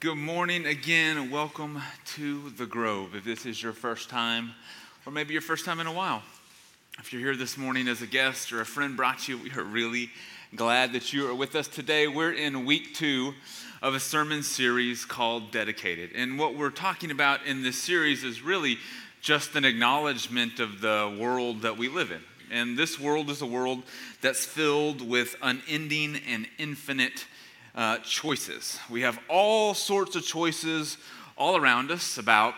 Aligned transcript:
Good 0.00 0.16
morning 0.16 0.64
again, 0.64 1.30
welcome 1.30 1.78
to 2.14 2.48
the 2.56 2.64
Grove. 2.64 3.14
If 3.14 3.22
this 3.24 3.44
is 3.44 3.62
your 3.62 3.74
first 3.74 4.08
time, 4.08 4.52
or 5.04 5.12
maybe 5.12 5.34
your 5.34 5.42
first 5.42 5.66
time 5.66 5.78
in 5.78 5.86
a 5.86 5.92
while, 5.92 6.22
if 6.98 7.12
you're 7.12 7.20
here 7.20 7.36
this 7.36 7.58
morning 7.58 7.86
as 7.86 8.00
a 8.00 8.06
guest 8.06 8.50
or 8.50 8.62
a 8.62 8.64
friend 8.64 8.96
brought 8.96 9.28
you, 9.28 9.36
we 9.36 9.50
are 9.50 9.62
really 9.62 10.08
glad 10.56 10.94
that 10.94 11.12
you 11.12 11.28
are 11.28 11.34
with 11.34 11.54
us 11.54 11.68
today. 11.68 12.08
We're 12.08 12.32
in 12.32 12.64
week 12.64 12.94
two 12.94 13.34
of 13.82 13.94
a 13.94 14.00
sermon 14.00 14.42
series 14.42 15.04
called 15.04 15.50
Dedicated. 15.50 16.12
And 16.14 16.38
what 16.38 16.56
we're 16.56 16.70
talking 16.70 17.10
about 17.10 17.44
in 17.44 17.62
this 17.62 17.76
series 17.76 18.24
is 18.24 18.40
really 18.40 18.78
just 19.20 19.54
an 19.54 19.66
acknowledgement 19.66 20.60
of 20.60 20.80
the 20.80 21.14
world 21.20 21.60
that 21.60 21.76
we 21.76 21.90
live 21.90 22.10
in. 22.10 22.22
And 22.50 22.78
this 22.78 22.98
world 22.98 23.28
is 23.28 23.42
a 23.42 23.46
world 23.46 23.82
that's 24.22 24.46
filled 24.46 25.06
with 25.06 25.36
unending 25.42 26.22
and 26.26 26.46
infinite 26.56 27.26
uh, 27.74 27.98
choices. 27.98 28.78
We 28.88 29.02
have 29.02 29.18
all 29.28 29.74
sorts 29.74 30.16
of 30.16 30.24
choices 30.24 30.98
all 31.36 31.56
around 31.56 31.90
us 31.90 32.18
about 32.18 32.54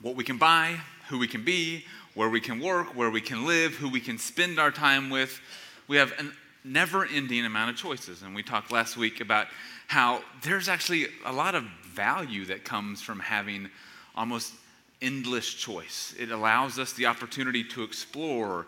what 0.00 0.16
we 0.16 0.24
can 0.24 0.38
buy, 0.38 0.80
who 1.08 1.18
we 1.18 1.28
can 1.28 1.44
be, 1.44 1.84
where 2.14 2.28
we 2.28 2.40
can 2.40 2.60
work, 2.60 2.96
where 2.96 3.10
we 3.10 3.20
can 3.20 3.46
live, 3.46 3.74
who 3.74 3.88
we 3.88 4.00
can 4.00 4.18
spend 4.18 4.58
our 4.58 4.70
time 4.70 5.10
with. 5.10 5.40
We 5.86 5.96
have 5.96 6.12
a 6.18 6.26
never 6.64 7.06
ending 7.06 7.44
amount 7.44 7.70
of 7.70 7.76
choices. 7.76 8.22
And 8.22 8.34
we 8.34 8.42
talked 8.42 8.72
last 8.72 8.96
week 8.96 9.20
about 9.20 9.46
how 9.86 10.22
there's 10.42 10.68
actually 10.68 11.06
a 11.24 11.32
lot 11.32 11.54
of 11.54 11.64
value 11.84 12.44
that 12.46 12.64
comes 12.64 13.00
from 13.00 13.20
having 13.20 13.70
almost 14.14 14.52
endless 15.00 15.52
choice. 15.52 16.14
It 16.18 16.30
allows 16.30 16.78
us 16.78 16.92
the 16.92 17.06
opportunity 17.06 17.64
to 17.64 17.82
explore 17.82 18.66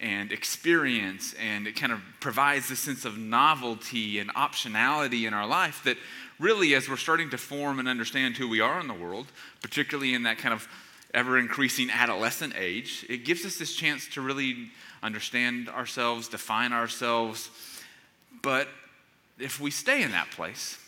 and 0.00 0.30
experience, 0.30 1.34
and 1.34 1.66
it 1.66 1.72
kind 1.74 1.92
of 1.92 2.00
provides 2.20 2.68
this 2.68 2.78
sense 2.78 3.04
of 3.04 3.18
novelty 3.18 4.18
and 4.20 4.32
optionality 4.34 5.26
in 5.26 5.34
our 5.34 5.46
life 5.46 5.82
that 5.84 5.96
really, 6.38 6.74
as 6.74 6.88
we're 6.88 6.96
starting 6.96 7.30
to 7.30 7.38
form 7.38 7.78
and 7.78 7.88
understand 7.88 8.36
who 8.36 8.48
we 8.48 8.60
are 8.60 8.78
in 8.80 8.86
the 8.86 8.94
world, 8.94 9.26
particularly 9.60 10.14
in 10.14 10.22
that 10.22 10.38
kind 10.38 10.54
of 10.54 10.68
ever 11.14 11.38
increasing 11.38 11.90
adolescent 11.90 12.54
age, 12.56 13.04
it 13.08 13.24
gives 13.24 13.44
us 13.44 13.56
this 13.56 13.74
chance 13.74 14.06
to 14.08 14.20
really 14.20 14.70
understand 15.02 15.68
ourselves, 15.68 16.28
define 16.28 16.72
ourselves. 16.72 17.50
But 18.42 18.68
if 19.38 19.58
we 19.60 19.70
stay 19.70 20.02
in 20.02 20.12
that 20.12 20.30
place 20.30 20.78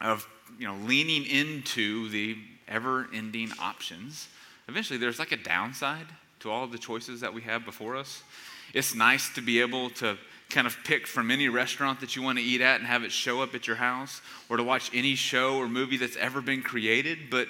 of 0.00 0.28
you 0.58 0.66
know 0.66 0.76
leaning 0.84 1.24
into 1.24 2.10
the 2.10 2.36
ever-ending 2.68 3.52
options, 3.58 4.28
eventually 4.68 4.98
there's 4.98 5.18
like 5.18 5.32
a 5.32 5.36
downside 5.36 6.06
to 6.44 6.50
all 6.50 6.62
of 6.62 6.72
the 6.72 6.78
choices 6.78 7.22
that 7.22 7.32
we 7.32 7.40
have 7.40 7.64
before 7.64 7.96
us. 7.96 8.22
It's 8.74 8.94
nice 8.94 9.32
to 9.34 9.40
be 9.40 9.62
able 9.62 9.88
to 9.90 10.18
kind 10.50 10.66
of 10.66 10.76
pick 10.84 11.06
from 11.06 11.30
any 11.30 11.48
restaurant 11.48 12.00
that 12.00 12.16
you 12.16 12.22
want 12.22 12.36
to 12.36 12.44
eat 12.44 12.60
at 12.60 12.78
and 12.78 12.86
have 12.86 13.02
it 13.02 13.10
show 13.10 13.40
up 13.40 13.54
at 13.54 13.66
your 13.66 13.76
house, 13.76 14.20
or 14.50 14.58
to 14.58 14.62
watch 14.62 14.90
any 14.92 15.14
show 15.14 15.56
or 15.56 15.66
movie 15.68 15.96
that's 15.96 16.16
ever 16.16 16.42
been 16.42 16.60
created. 16.60 17.30
But 17.30 17.48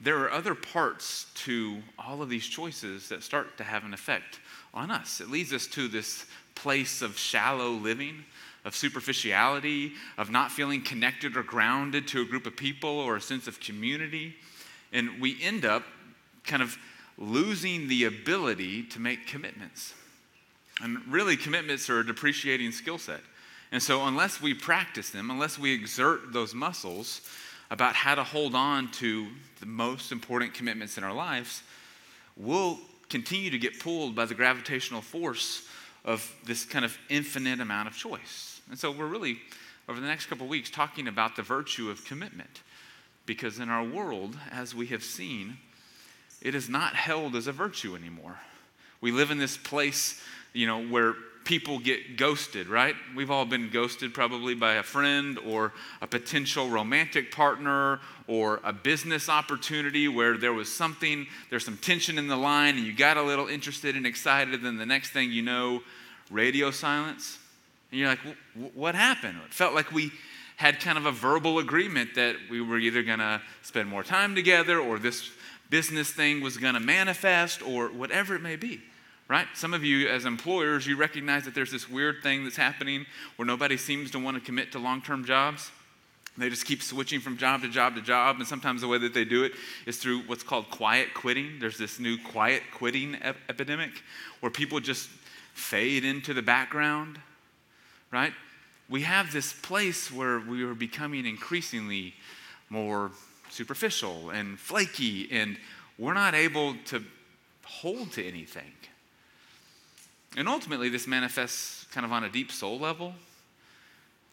there 0.00 0.18
are 0.18 0.30
other 0.30 0.54
parts 0.54 1.32
to 1.46 1.78
all 1.98 2.20
of 2.20 2.28
these 2.28 2.46
choices 2.46 3.08
that 3.08 3.22
start 3.22 3.56
to 3.56 3.64
have 3.64 3.84
an 3.84 3.94
effect 3.94 4.38
on 4.74 4.90
us. 4.90 5.22
It 5.22 5.30
leads 5.30 5.54
us 5.54 5.66
to 5.68 5.88
this 5.88 6.26
place 6.54 7.00
of 7.00 7.16
shallow 7.16 7.70
living, 7.70 8.22
of 8.66 8.76
superficiality, 8.76 9.94
of 10.18 10.30
not 10.30 10.52
feeling 10.52 10.82
connected 10.82 11.38
or 11.38 11.42
grounded 11.42 12.06
to 12.08 12.20
a 12.20 12.26
group 12.26 12.44
of 12.44 12.54
people 12.54 12.90
or 12.90 13.16
a 13.16 13.20
sense 13.20 13.48
of 13.48 13.60
community. 13.60 14.36
And 14.92 15.22
we 15.22 15.42
end 15.42 15.64
up 15.64 15.84
kind 16.44 16.62
of 16.62 16.76
losing 17.18 17.88
the 17.88 18.04
ability 18.04 18.82
to 18.84 19.00
make 19.00 19.26
commitments. 19.26 19.94
And 20.82 20.98
really, 21.08 21.36
commitments 21.36 21.88
are 21.88 22.00
a 22.00 22.06
depreciating 22.06 22.72
skill 22.72 22.98
set. 22.98 23.20
And 23.72 23.82
so, 23.82 24.04
unless 24.04 24.40
we 24.42 24.54
practice 24.54 25.10
them, 25.10 25.30
unless 25.30 25.58
we 25.58 25.72
exert 25.72 26.32
those 26.32 26.54
muscles 26.54 27.22
about 27.70 27.94
how 27.94 28.14
to 28.14 28.22
hold 28.22 28.54
on 28.54 28.90
to 28.92 29.26
the 29.60 29.66
most 29.66 30.12
important 30.12 30.54
commitments 30.54 30.98
in 30.98 31.04
our 31.04 31.14
lives, 31.14 31.62
we'll 32.36 32.78
continue 33.08 33.50
to 33.50 33.58
get 33.58 33.80
pulled 33.80 34.14
by 34.14 34.24
the 34.24 34.34
gravitational 34.34 35.00
force 35.00 35.66
of 36.04 36.32
this 36.44 36.64
kind 36.64 36.84
of 36.84 36.96
infinite 37.08 37.60
amount 37.60 37.88
of 37.88 37.96
choice. 37.96 38.60
And 38.68 38.78
so, 38.78 38.90
we're 38.90 39.06
really, 39.06 39.38
over 39.88 39.98
the 39.98 40.06
next 40.06 40.26
couple 40.26 40.46
weeks, 40.46 40.70
talking 40.70 41.08
about 41.08 41.36
the 41.36 41.42
virtue 41.42 41.90
of 41.90 42.04
commitment. 42.04 42.60
Because 43.24 43.58
in 43.58 43.70
our 43.70 43.82
world, 43.82 44.36
as 44.52 44.74
we 44.74 44.86
have 44.88 45.02
seen, 45.02 45.56
it 46.42 46.54
is 46.54 46.68
not 46.68 46.94
held 46.94 47.34
as 47.36 47.46
a 47.46 47.52
virtue 47.52 47.96
anymore. 47.96 48.38
We 49.00 49.12
live 49.12 49.30
in 49.30 49.38
this 49.38 49.56
place, 49.56 50.20
you 50.52 50.66
know, 50.66 50.86
where 50.86 51.14
people 51.46 51.78
get 51.78 52.16
ghosted, 52.16 52.68
right? 52.68 52.96
We've 53.14 53.30
all 53.30 53.44
been 53.44 53.70
ghosted 53.70 54.12
probably 54.12 54.54
by 54.54 54.74
a 54.74 54.82
friend 54.82 55.38
or 55.46 55.72
a 56.02 56.06
potential 56.06 56.68
romantic 56.68 57.30
partner 57.30 58.00
or 58.26 58.60
a 58.64 58.72
business 58.72 59.28
opportunity 59.28 60.08
where 60.08 60.36
there 60.36 60.52
was 60.52 60.72
something, 60.72 61.26
there's 61.48 61.64
some 61.64 61.76
tension 61.76 62.18
in 62.18 62.26
the 62.26 62.36
line 62.36 62.76
and 62.76 62.84
you 62.84 62.92
got 62.92 63.16
a 63.16 63.22
little 63.22 63.46
interested 63.46 63.94
and 63.94 64.04
excited, 64.06 64.60
then 64.62 64.76
the 64.76 64.86
next 64.86 65.10
thing 65.10 65.30
you 65.30 65.42
know, 65.42 65.82
radio 66.30 66.72
silence. 66.72 67.38
And 67.92 68.00
you're 68.00 68.08
like, 68.08 68.20
what 68.74 68.96
happened? 68.96 69.38
It 69.46 69.54
felt 69.54 69.72
like 69.72 69.92
we 69.92 70.10
had 70.56 70.80
kind 70.80 70.98
of 70.98 71.06
a 71.06 71.12
verbal 71.12 71.60
agreement 71.60 72.16
that 72.16 72.34
we 72.50 72.60
were 72.60 72.78
either 72.78 73.04
going 73.04 73.20
to 73.20 73.40
spend 73.62 73.88
more 73.88 74.02
time 74.02 74.34
together 74.34 74.80
or 74.80 74.98
this 74.98 75.30
business 75.70 76.10
thing 76.10 76.40
was 76.40 76.56
going 76.56 76.74
to 76.74 76.80
manifest 76.80 77.62
or 77.62 77.88
whatever 77.88 78.34
it 78.34 78.42
may 78.42 78.56
be 78.56 78.80
right? 79.28 79.46
Some 79.54 79.74
of 79.74 79.84
you, 79.84 80.08
as 80.08 80.24
employers, 80.24 80.86
you 80.86 80.96
recognize 80.96 81.44
that 81.44 81.54
there's 81.54 81.72
this 81.72 81.88
weird 81.88 82.22
thing 82.22 82.44
that's 82.44 82.56
happening 82.56 83.06
where 83.36 83.46
nobody 83.46 83.76
seems 83.76 84.10
to 84.12 84.18
want 84.18 84.36
to 84.36 84.40
commit 84.40 84.72
to 84.72 84.78
long 84.78 85.02
term 85.02 85.24
jobs. 85.24 85.70
They 86.38 86.50
just 86.50 86.66
keep 86.66 86.82
switching 86.82 87.20
from 87.20 87.38
job 87.38 87.62
to 87.62 87.68
job 87.68 87.94
to 87.94 88.02
job, 88.02 88.36
and 88.36 88.46
sometimes 88.46 88.82
the 88.82 88.88
way 88.88 88.98
that 88.98 89.14
they 89.14 89.24
do 89.24 89.44
it 89.44 89.52
is 89.86 89.96
through 89.96 90.20
what's 90.22 90.42
called 90.42 90.70
quiet 90.70 91.14
quitting. 91.14 91.58
There's 91.58 91.78
this 91.78 91.98
new 91.98 92.18
quiet 92.18 92.62
quitting 92.74 93.16
ep- 93.22 93.36
epidemic 93.48 93.90
where 94.40 94.50
people 94.50 94.78
just 94.80 95.08
fade 95.54 96.04
into 96.04 96.34
the 96.34 96.42
background, 96.42 97.18
right? 98.12 98.34
We 98.90 99.02
have 99.02 99.32
this 99.32 99.54
place 99.54 100.12
where 100.12 100.38
we 100.38 100.62
are 100.62 100.74
becoming 100.74 101.24
increasingly 101.24 102.12
more 102.68 103.12
superficial 103.56 104.30
and 104.30 104.58
flaky, 104.58 105.28
and 105.32 105.56
we're 105.98 106.14
not 106.14 106.34
able 106.34 106.76
to 106.86 107.02
hold 107.64 108.12
to 108.12 108.24
anything. 108.24 108.72
And 110.36 110.48
ultimately, 110.48 110.90
this 110.90 111.06
manifests 111.06 111.84
kind 111.92 112.04
of 112.04 112.12
on 112.12 112.24
a 112.24 112.28
deep 112.28 112.52
soul 112.52 112.78
level 112.78 113.14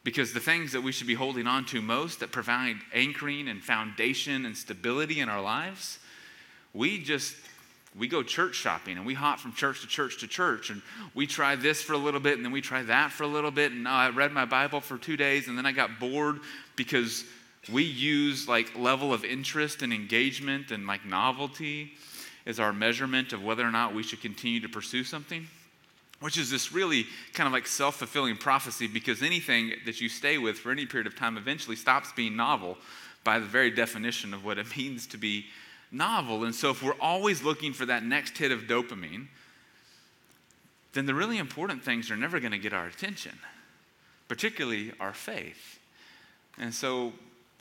because 0.03 0.33
the 0.33 0.41
things 0.41 0.73
that 0.73 0.81
we 0.81 0.91
should 0.91 1.07
be 1.07 1.13
holding 1.13 1.47
on 1.47 1.63
to 1.65 1.81
most 1.81 2.19
that 2.19 2.31
provide 2.31 2.75
anchoring 2.93 3.47
and 3.47 3.63
foundation 3.63 4.45
and 4.45 4.55
stability 4.57 5.21
in 5.21 5.29
our 5.29 5.41
lives, 5.41 5.99
we 6.73 7.01
just 7.01 7.35
we 7.97 8.07
go 8.07 8.23
church 8.23 8.55
shopping 8.55 8.97
and 8.97 9.05
we 9.05 9.13
hop 9.13 9.39
from 9.39 9.53
church 9.53 9.81
to 9.81 9.87
church 9.87 10.19
to 10.19 10.27
church 10.27 10.71
and 10.71 10.81
we 11.13 11.27
try 11.27 11.55
this 11.55 11.81
for 11.81 11.93
a 11.93 11.97
little 11.97 12.19
bit 12.19 12.35
and 12.35 12.43
then 12.43 12.51
we 12.51 12.59
try 12.59 12.81
that 12.81 13.11
for 13.11 13.23
a 13.23 13.27
little 13.27 13.51
bit 13.51 13.71
and 13.71 13.87
oh, 13.87 13.91
I 13.91 14.09
read 14.09 14.31
my 14.31 14.45
Bible 14.45 14.81
for 14.81 14.97
two 14.97 15.15
days 15.15 15.47
and 15.47 15.55
then 15.55 15.67
I 15.67 15.71
got 15.71 15.99
bored 15.99 16.39
because 16.75 17.23
we 17.71 17.83
use 17.83 18.47
like 18.47 18.77
level 18.77 19.13
of 19.13 19.23
interest 19.23 19.81
and 19.81 19.93
engagement 19.93 20.71
and 20.71 20.85
like 20.85 21.05
novelty 21.05 21.93
as 22.45 22.59
our 22.59 22.73
measurement 22.73 23.33
of 23.33 23.43
whether 23.43 23.65
or 23.65 23.71
not 23.71 23.93
we 23.93 24.03
should 24.03 24.21
continue 24.21 24.59
to 24.59 24.69
pursue 24.69 25.03
something 25.03 25.47
which 26.23 26.37
is 26.37 26.49
this 26.49 26.71
really 26.71 27.05
kind 27.33 27.47
of 27.47 27.53
like 27.53 27.67
self 27.67 27.97
fulfilling 27.97 28.37
prophecy 28.37 28.87
because 28.87 29.21
anything 29.21 29.73
that 29.85 29.99
you 29.99 30.07
stay 30.07 30.37
with 30.37 30.57
for 30.57 30.71
any 30.71 30.85
period 30.85 31.05
of 31.05 31.15
time 31.15 31.37
eventually 31.37 31.75
stops 31.75 32.13
being 32.13 32.35
novel 32.35 32.77
by 33.25 33.39
the 33.39 33.45
very 33.45 33.69
definition 33.69 34.33
of 34.33 34.45
what 34.45 34.57
it 34.57 34.77
means 34.77 35.05
to 35.07 35.17
be 35.17 35.45
novel. 35.91 36.45
And 36.45 36.55
so, 36.55 36.69
if 36.69 36.81
we're 36.81 36.99
always 37.01 37.43
looking 37.43 37.73
for 37.73 37.85
that 37.87 38.03
next 38.03 38.37
hit 38.37 38.53
of 38.53 38.61
dopamine, 38.61 39.27
then 40.93 41.05
the 41.05 41.13
really 41.13 41.39
important 41.39 41.83
things 41.83 42.09
are 42.09 42.15
never 42.15 42.39
going 42.39 42.53
to 42.53 42.57
get 42.57 42.71
our 42.71 42.87
attention, 42.87 43.37
particularly 44.29 44.93
our 45.01 45.13
faith. 45.13 45.79
And 46.57 46.73
so, 46.73 47.11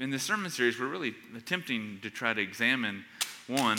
in 0.03 0.11
this 0.11 0.25
sermon 0.25 0.51
series, 0.51 0.81
we're 0.81 0.89
really 0.89 1.15
attempting 1.37 2.01
to 2.03 2.11
try 2.11 2.35
to 2.35 2.41
examine 2.41 3.05
one, 3.47 3.79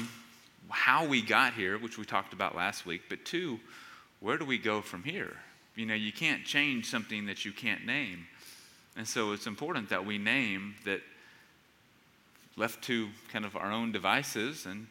how 0.69 1.05
we 1.05 1.21
got 1.21 1.53
here, 1.53 1.77
which 1.77 1.97
we 1.97 2.05
talked 2.05 2.31
about 2.31 2.55
last 2.55 2.85
week, 2.85 3.01
but 3.09 3.25
two, 3.25 3.59
where 4.21 4.37
do 4.37 4.45
we 4.45 4.57
go 4.57 4.79
from 4.79 5.03
here? 5.03 5.33
You 5.75 5.85
know, 5.85 5.93
you 5.93 6.13
can't 6.13 6.45
change 6.45 6.89
something 6.89 7.25
that 7.25 7.43
you 7.43 7.51
can't 7.51 7.85
name. 7.85 8.25
And 8.95 9.05
so 9.05 9.33
it's 9.33 9.47
important 9.47 9.89
that 9.89 10.05
we 10.05 10.17
name 10.17 10.75
that 10.85 11.01
left 12.55 12.81
to 12.85 13.09
kind 13.33 13.43
of 13.43 13.57
our 13.57 13.73
own 13.73 13.91
devices 13.91 14.65
and 14.65 14.87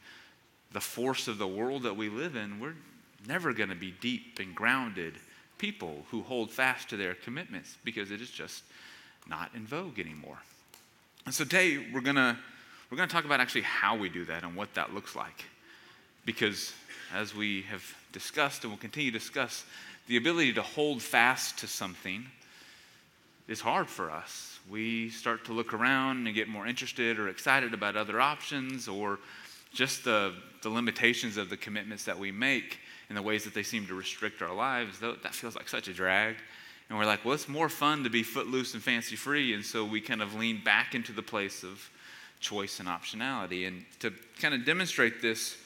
the 0.73 0.81
force 0.81 1.29
of 1.29 1.38
the 1.38 1.49
world 1.49 1.84
that 1.84 1.96
we 1.96 2.11
live 2.11 2.37
in, 2.37 2.61
we're 2.61 2.76
never 3.26 3.55
going 3.55 3.70
to 3.70 3.75
be 3.75 3.94
deep 4.02 4.38
and 4.38 4.55
grounded 4.55 5.14
people 5.56 6.05
who 6.11 6.23
hold 6.25 6.50
fast 6.50 6.90
to 6.90 6.99
their 6.99 7.14
commitments 7.14 7.79
because 7.84 8.11
it 8.11 8.20
is 8.20 8.31
just 8.31 8.64
not 9.26 9.50
in 9.55 9.67
vogue 9.67 9.99
anymore. 9.99 10.38
And 11.24 11.34
so 11.34 11.44
today 11.44 11.78
we're 11.92 12.00
gonna 12.00 12.38
we're 12.90 12.96
gonna 12.96 13.08
talk 13.08 13.24
about 13.24 13.40
actually 13.40 13.62
how 13.62 13.96
we 13.96 14.08
do 14.08 14.24
that 14.24 14.42
and 14.42 14.56
what 14.56 14.74
that 14.74 14.92
looks 14.92 15.14
like. 15.14 15.44
Because 16.24 16.72
as 17.14 17.34
we 17.34 17.62
have 17.62 17.84
discussed 18.12 18.64
and 18.64 18.72
will 18.72 18.78
continue 18.78 19.10
to 19.10 19.19
discuss, 19.19 19.64
the 20.08 20.16
ability 20.16 20.52
to 20.54 20.62
hold 20.62 21.00
fast 21.00 21.58
to 21.58 21.66
something 21.66 22.26
is 23.48 23.60
hard 23.60 23.88
for 23.88 24.10
us. 24.10 24.58
We 24.70 25.10
start 25.10 25.44
to 25.46 25.52
look 25.52 25.74
around 25.74 26.26
and 26.26 26.34
get 26.34 26.48
more 26.48 26.66
interested 26.66 27.19
or 27.19 27.28
excited 27.28 27.72
about 27.74 27.96
other 27.96 28.20
options 28.20 28.88
or 28.88 29.19
just 29.72 30.04
the, 30.04 30.34
the 30.62 30.69
limitations 30.69 31.36
of 31.36 31.50
the 31.50 31.56
commitments 31.56 32.04
that 32.04 32.19
we 32.19 32.30
make 32.30 32.78
and 33.08 33.16
the 33.16 33.22
ways 33.22 33.44
that 33.44 33.54
they 33.54 33.62
seem 33.62 33.86
to 33.86 33.94
restrict 33.94 34.42
our 34.42 34.54
lives. 34.54 34.98
That 35.00 35.34
feels 35.34 35.56
like 35.56 35.69
such 35.69 35.88
a 35.88 35.94
drag. 35.94 36.36
And 36.93 36.99
we're 36.99 37.06
like, 37.06 37.25
well, 37.25 37.33
it's 37.33 37.49
more 37.49 37.71
fun 37.71 38.05
to 38.05 38.11
be 38.11 38.23
footloose 38.23 38.75
and 38.75 38.83
fancy 38.83 39.17
free. 39.17 39.55
And 39.55 39.65
so 39.65 39.83
we 39.83 39.99
kind 39.99 40.21
of 40.21 40.35
lean 40.35 40.62
back 40.62 40.94
into 40.94 41.11
the 41.11 41.23
place 41.23 41.62
of 41.62 41.89
choice 42.39 42.81
and 42.81 42.87
optionality. 42.87 43.67
And 43.67 43.87
to 44.00 44.12
kind 44.39 44.53
of 44.53 44.67
demonstrate 44.67 45.23
this, 45.23 45.56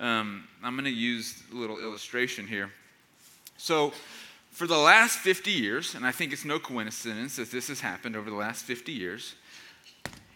um, 0.00 0.42
I'm 0.60 0.74
going 0.74 0.86
to 0.86 0.90
use 0.90 1.40
a 1.52 1.54
little 1.54 1.78
illustration 1.78 2.48
here. 2.48 2.72
So, 3.56 3.92
for 4.50 4.66
the 4.66 4.76
last 4.76 5.18
50 5.18 5.52
years, 5.52 5.94
and 5.94 6.04
I 6.04 6.10
think 6.10 6.32
it's 6.32 6.44
no 6.44 6.58
coincidence 6.58 7.36
that 7.36 7.52
this 7.52 7.68
has 7.68 7.78
happened 7.78 8.16
over 8.16 8.28
the 8.28 8.34
last 8.34 8.64
50 8.64 8.90
years, 8.90 9.36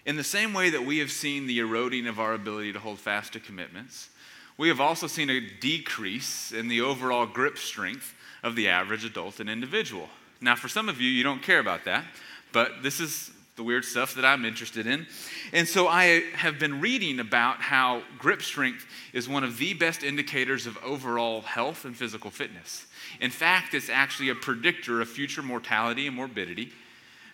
in 0.05 0.15
the 0.15 0.23
same 0.23 0.55
way 0.55 0.71
that 0.71 0.87
we 0.87 0.99
have 0.99 1.11
seen 1.11 1.49
the 1.49 1.59
eroding 1.59 2.07
of 2.07 2.21
our 2.21 2.35
ability 2.35 2.73
to 2.73 2.79
hold 2.79 3.01
fast 3.01 3.33
to 3.33 3.41
commitments, 3.41 4.11
we 4.57 4.69
have 4.69 4.81
also 4.81 5.09
seen 5.09 5.29
a 5.29 5.41
decrease 5.41 6.53
in 6.53 6.69
the 6.69 6.83
overall 6.83 7.27
grip 7.27 7.59
strength 7.59 8.15
of 8.45 8.55
the 8.55 8.69
average 8.69 9.05
adult 9.05 9.41
and 9.41 9.51
individual. 9.51 10.09
Now, 10.41 10.55
for 10.55 10.69
some 10.69 10.89
of 10.89 11.01
you, 11.01 11.09
you 11.09 11.23
don't 11.23 11.43
care 11.43 11.59
about 11.59 11.85
that, 11.85 12.05
but 12.53 12.83
this 12.83 13.01
is 13.01 13.31
the 13.57 13.63
weird 13.63 13.85
stuff 13.85 14.15
that 14.15 14.25
I'm 14.25 14.45
interested 14.45 14.87
in. 14.87 15.07
And 15.53 15.67
so 15.67 15.89
I 15.89 16.25
have 16.35 16.59
been 16.59 16.81
reading 16.81 17.21
about 17.21 17.63
how 17.63 18.03
grip 18.19 18.43
strength 18.43 18.87
is 19.15 19.29
one 19.29 19.45
of 19.45 19.57
the 19.57 19.73
best 19.73 20.03
indicators 20.03 20.67
of 20.67 20.77
overall 20.85 21.41
health 21.41 21.87
and 21.87 21.97
physical 21.97 22.31
fitness. 22.31 22.87
In 23.21 23.31
fact, 23.31 23.73
it's 23.73 23.89
actually 23.89 24.29
a 24.29 24.35
predictor 24.35 25.01
of 25.01 25.09
future 25.09 25.43
mortality 25.43 26.07
and 26.07 26.15
morbidity 26.15 26.71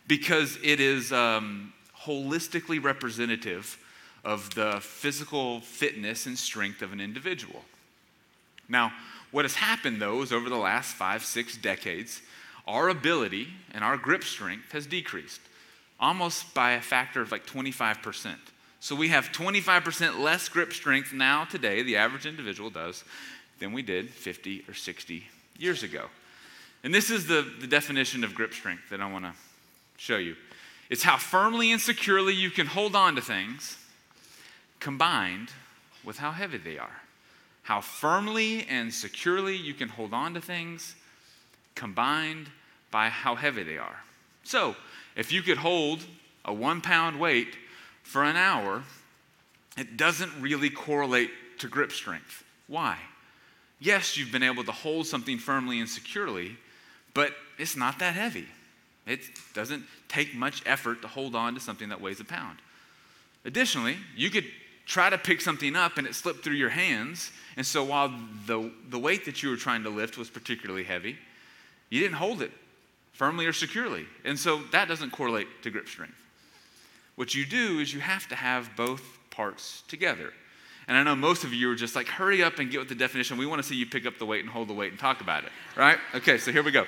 because 0.07 0.59
it 0.63 0.79
is 0.79 1.13
um, 1.13 1.73
holistically 2.05 2.83
representative 2.83 3.79
of 4.25 4.55
the 4.55 4.79
physical 4.81 5.61
fitness 5.61 6.27
and 6.27 6.39
strength 6.39 6.83
of 6.83 6.93
an 6.93 7.01
individual. 7.01 7.65
Now, 8.69 8.93
what 9.33 9.45
has 9.45 9.55
happened 9.55 10.01
though 10.01 10.23
is 10.23 10.33
over 10.33 10.49
the 10.49 10.57
last 10.57 10.95
five, 10.95 11.25
six 11.25 11.57
decades, 11.57 12.23
our 12.67 12.89
ability 12.89 13.49
and 13.73 13.83
our 13.83 13.97
grip 13.97 14.25
strength 14.25 14.73
has 14.73 14.87
decreased 14.87 15.41
almost 16.03 16.53
by 16.53 16.73
a 16.73 16.81
factor 16.81 17.23
of 17.23 17.31
like 17.31 17.47
25%. 17.47 18.35
So 18.81 18.97
we 18.97 19.09
have 19.09 19.31
25% 19.31 20.19
less 20.19 20.49
grip 20.49 20.73
strength 20.73 21.13
now 21.13 21.45
today, 21.45 21.83
the 21.83 21.97
average 21.97 22.27
individual 22.27 22.69
does, 22.71 23.05
than 23.61 23.73
we 23.73 23.83
did 23.83 24.11
50 24.11 24.65
or 24.69 24.75
60 24.75 25.25
years 25.57 25.85
ago. 25.85 26.07
And 26.83 26.93
this 26.93 27.09
is 27.11 27.29
the, 27.29 27.47
the 27.61 27.69
definition 27.69 28.25
of 28.25 28.35
grip 28.35 28.53
strength 28.53 28.91
that 28.91 29.01
I 29.01 29.11
want 29.11 29.25
to 29.25 29.33
show 29.97 30.17
you. 30.17 30.35
It's 30.91 31.05
how 31.05 31.17
firmly 31.17 31.71
and 31.71 31.81
securely 31.81 32.35
you 32.35 32.51
can 32.51 32.67
hold 32.67 32.97
on 32.97 33.15
to 33.15 33.21
things 33.21 33.79
combined 34.81 35.51
with 36.03 36.19
how 36.19 36.33
heavy 36.33 36.59
they 36.59 36.77
are. 36.77 37.03
How 37.63 37.81
firmly 37.81 38.67
and 38.69 38.93
securely 38.93 39.57
you 39.57 39.75
can 39.75 39.89
hold 39.89 40.13
on 40.13 40.35
to 40.35 40.41
things 40.41 40.97
combined 41.75 42.49
by 42.91 43.09
how 43.09 43.35
heavy 43.35 43.63
they 43.63 43.79
are. 43.79 44.01
So, 44.45 44.77
if 45.17 45.33
you 45.33 45.43
could 45.43 45.59
hold 45.59 46.01
a 46.45 46.53
one 46.53 46.81
pound 46.81 47.19
weight 47.19 47.57
for 48.03 48.25
an 48.25 48.37
hour, 48.37 48.83
it 49.77 49.97
doesn't 49.97 50.33
really 50.41 50.71
correlate 50.71 51.31
to 51.59 51.69
grip 51.69 51.93
strength. 51.93 52.45
Why? 52.67 52.99
Yes, 53.81 54.17
you've 54.17 54.33
been 54.33 54.43
able 54.43 54.65
to 54.65 54.73
hold 54.73 55.07
something 55.07 55.39
firmly 55.39 55.81
and 55.81 55.89
securely, 55.89 56.57
but 57.15 57.33
it's 57.59 57.77
not 57.77 57.99
that 57.99 58.15
heavy. 58.15 58.47
It 59.07 59.21
doesn't 59.55 59.85
take 60.09 60.35
much 60.35 60.63
effort 60.67 61.03
to 61.03 61.09
hold 61.09 61.35
on 61.35 61.55
to 61.55 61.61
something 61.61 61.89
that 61.89 62.01
weighs 62.01 62.21
a 62.21 62.25
pound. 62.25 62.59
Additionally, 63.45 63.97
you 64.17 64.31
could 64.31 64.45
try 64.87 65.11
to 65.11 65.19
pick 65.19 65.41
something 65.41 65.75
up 65.75 65.99
and 65.99 66.07
it 66.07 66.15
slipped 66.15 66.45
through 66.45 66.55
your 66.55 66.69
hands. 66.69 67.33
And 67.57 67.67
so 67.67 67.83
while 67.85 68.13
the, 68.47 68.71
the 68.89 68.99
weight 68.99 69.25
that 69.25 69.43
you 69.43 69.51
were 69.51 69.57
trying 69.57 69.83
to 69.85 69.91
lift 69.91 70.17
was 70.17 70.31
particularly 70.31 70.85
heavy, 70.85 71.19
you 71.93 72.01
didn't 72.01 72.17
hold 72.17 72.41
it 72.41 72.51
firmly 73.13 73.45
or 73.45 73.53
securely. 73.53 74.07
And 74.25 74.39
so 74.39 74.63
that 74.73 74.89
doesn't 74.89 75.11
correlate 75.11 75.47
to 75.63 75.71
grip 75.71 75.87
strength. 75.87 76.15
What 77.17 77.35
you 77.35 77.45
do 77.45 77.81
is 77.81 77.93
you 77.93 78.01
have 78.01 78.27
to 78.29 78.35
have 78.35 78.71
both 78.79 79.03
parts 79.29 79.83
together. 79.89 80.33
And 80.89 80.97
I 80.97 81.03
know 81.03 81.15
most 81.15 81.45
of 81.45 81.53
you 81.53 81.71
are 81.71 81.75
just 81.75 81.95
like, 81.95 82.09
hurry 82.09 82.43
up 82.43 82.59
and 82.59 82.71
get 82.71 82.79
with 82.79 82.89
the 82.89 82.95
definition. 82.95 83.37
We 83.37 83.45
want 83.45 83.61
to 83.61 83.69
see 83.69 83.75
you 83.75 83.85
pick 83.85 84.07
up 84.07 84.19
the 84.19 84.25
weight 84.25 84.41
and 84.41 84.49
hold 84.49 84.69
the 84.69 84.73
weight 84.73 84.91
and 84.91 84.99
talk 84.99 85.21
about 85.21 85.45
it, 85.45 85.51
right? 85.77 85.99
Okay, 86.15 86.39
so 86.39 86.51
here 86.51 86.63
we 86.63 86.71
go. 86.71 86.87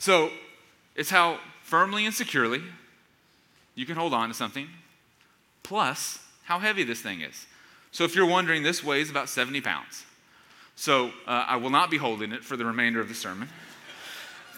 So 0.00 0.32
it's 0.96 1.08
how 1.08 1.38
firmly 1.62 2.04
and 2.04 2.12
securely 2.12 2.60
you 3.76 3.86
can 3.86 3.94
hold 3.94 4.12
on 4.12 4.26
to 4.26 4.34
something, 4.34 4.66
plus 5.62 6.18
how 6.42 6.58
heavy 6.58 6.82
this 6.82 7.00
thing 7.00 7.20
is. 7.20 7.46
So 7.92 8.02
if 8.02 8.16
you're 8.16 8.26
wondering, 8.26 8.64
this 8.64 8.82
weighs 8.82 9.08
about 9.08 9.28
70 9.28 9.60
pounds. 9.60 10.04
So 10.74 11.12
uh, 11.28 11.44
I 11.46 11.56
will 11.56 11.70
not 11.70 11.92
be 11.92 11.96
holding 11.96 12.32
it 12.32 12.44
for 12.44 12.56
the 12.56 12.64
remainder 12.64 13.00
of 13.00 13.08
the 13.08 13.14
sermon 13.14 13.48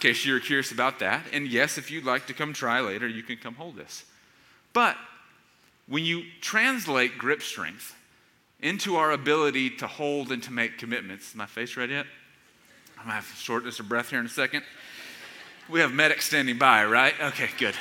case 0.01 0.25
you're 0.25 0.39
curious 0.39 0.71
about 0.71 0.99
that. 0.99 1.23
And 1.31 1.47
yes, 1.47 1.77
if 1.77 1.89
you'd 1.91 2.03
like 2.03 2.27
to 2.27 2.33
come 2.33 2.53
try 2.53 2.81
later, 2.81 3.07
you 3.07 3.23
can 3.23 3.37
come 3.37 3.55
hold 3.55 3.77
this. 3.77 4.03
But 4.73 4.97
when 5.87 6.03
you 6.03 6.23
translate 6.41 7.17
grip 7.17 7.41
strength 7.41 7.95
into 8.59 8.95
our 8.95 9.11
ability 9.11 9.69
to 9.77 9.87
hold 9.87 10.31
and 10.31 10.41
to 10.43 10.51
make 10.51 10.77
commitments, 10.77 11.29
is 11.29 11.35
my 11.35 11.45
face 11.45 11.77
ready 11.77 11.93
yet? 11.93 12.05
I'm 12.97 13.05
gonna 13.05 13.15
have 13.15 13.25
shortness 13.37 13.79
of 13.79 13.87
breath 13.87 14.09
here 14.09 14.19
in 14.19 14.25
a 14.25 14.29
second. 14.29 14.63
We 15.69 15.79
have 15.79 15.93
medics 15.93 16.25
standing 16.25 16.57
by, 16.57 16.85
right? 16.85 17.13
Okay, 17.19 17.49
good. 17.57 17.75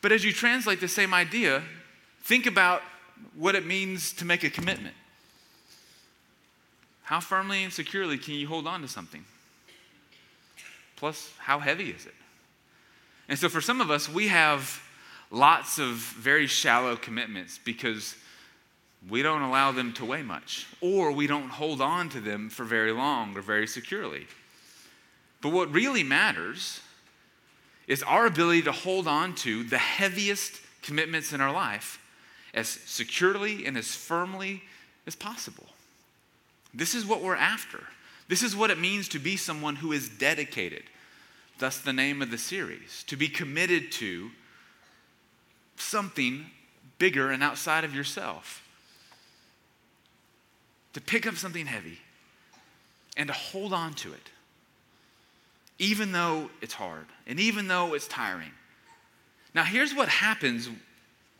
But 0.00 0.12
as 0.12 0.24
you 0.24 0.32
translate 0.32 0.80
the 0.80 0.88
same 0.88 1.12
idea, 1.12 1.62
think 2.22 2.46
about 2.46 2.82
what 3.34 3.54
it 3.54 3.66
means 3.66 4.12
to 4.14 4.24
make 4.24 4.44
a 4.44 4.50
commitment. 4.50 4.94
How 7.04 7.20
firmly 7.20 7.62
and 7.62 7.72
securely 7.72 8.16
can 8.16 8.34
you 8.34 8.48
hold 8.48 8.66
on 8.66 8.80
to 8.82 8.88
something? 8.88 9.24
Plus, 11.02 11.32
how 11.38 11.58
heavy 11.58 11.90
is 11.90 12.06
it? 12.06 12.14
And 13.28 13.36
so, 13.36 13.48
for 13.48 13.60
some 13.60 13.80
of 13.80 13.90
us, 13.90 14.08
we 14.08 14.28
have 14.28 14.80
lots 15.32 15.80
of 15.80 15.96
very 15.96 16.46
shallow 16.46 16.94
commitments 16.94 17.58
because 17.64 18.14
we 19.10 19.20
don't 19.20 19.42
allow 19.42 19.72
them 19.72 19.92
to 19.94 20.04
weigh 20.04 20.22
much, 20.22 20.68
or 20.80 21.10
we 21.10 21.26
don't 21.26 21.48
hold 21.48 21.80
on 21.80 22.08
to 22.10 22.20
them 22.20 22.48
for 22.48 22.62
very 22.62 22.92
long 22.92 23.36
or 23.36 23.40
very 23.40 23.66
securely. 23.66 24.28
But 25.40 25.48
what 25.48 25.72
really 25.72 26.04
matters 26.04 26.78
is 27.88 28.04
our 28.04 28.24
ability 28.26 28.62
to 28.62 28.72
hold 28.72 29.08
on 29.08 29.34
to 29.34 29.64
the 29.64 29.78
heaviest 29.78 30.60
commitments 30.82 31.32
in 31.32 31.40
our 31.40 31.52
life 31.52 32.00
as 32.54 32.68
securely 32.68 33.66
and 33.66 33.76
as 33.76 33.92
firmly 33.92 34.62
as 35.08 35.16
possible. 35.16 35.66
This 36.72 36.94
is 36.94 37.04
what 37.04 37.22
we're 37.22 37.34
after. 37.34 37.82
This 38.28 38.44
is 38.44 38.56
what 38.56 38.70
it 38.70 38.78
means 38.78 39.08
to 39.08 39.18
be 39.18 39.36
someone 39.36 39.76
who 39.76 39.90
is 39.90 40.08
dedicated. 40.08 40.84
Thus, 41.62 41.78
the 41.78 41.92
name 41.92 42.22
of 42.22 42.32
the 42.32 42.38
series 42.38 43.04
to 43.06 43.16
be 43.16 43.28
committed 43.28 43.92
to 43.92 44.32
something 45.76 46.46
bigger 46.98 47.30
and 47.30 47.40
outside 47.40 47.84
of 47.84 47.94
yourself. 47.94 48.68
To 50.94 51.00
pick 51.00 51.24
up 51.24 51.36
something 51.36 51.66
heavy 51.66 52.00
and 53.16 53.28
to 53.28 53.32
hold 53.32 53.72
on 53.72 53.94
to 53.94 54.12
it, 54.12 54.30
even 55.78 56.10
though 56.10 56.50
it's 56.60 56.74
hard 56.74 57.06
and 57.28 57.38
even 57.38 57.68
though 57.68 57.94
it's 57.94 58.08
tiring. 58.08 58.50
Now, 59.54 59.62
here's 59.62 59.94
what 59.94 60.08
happens 60.08 60.68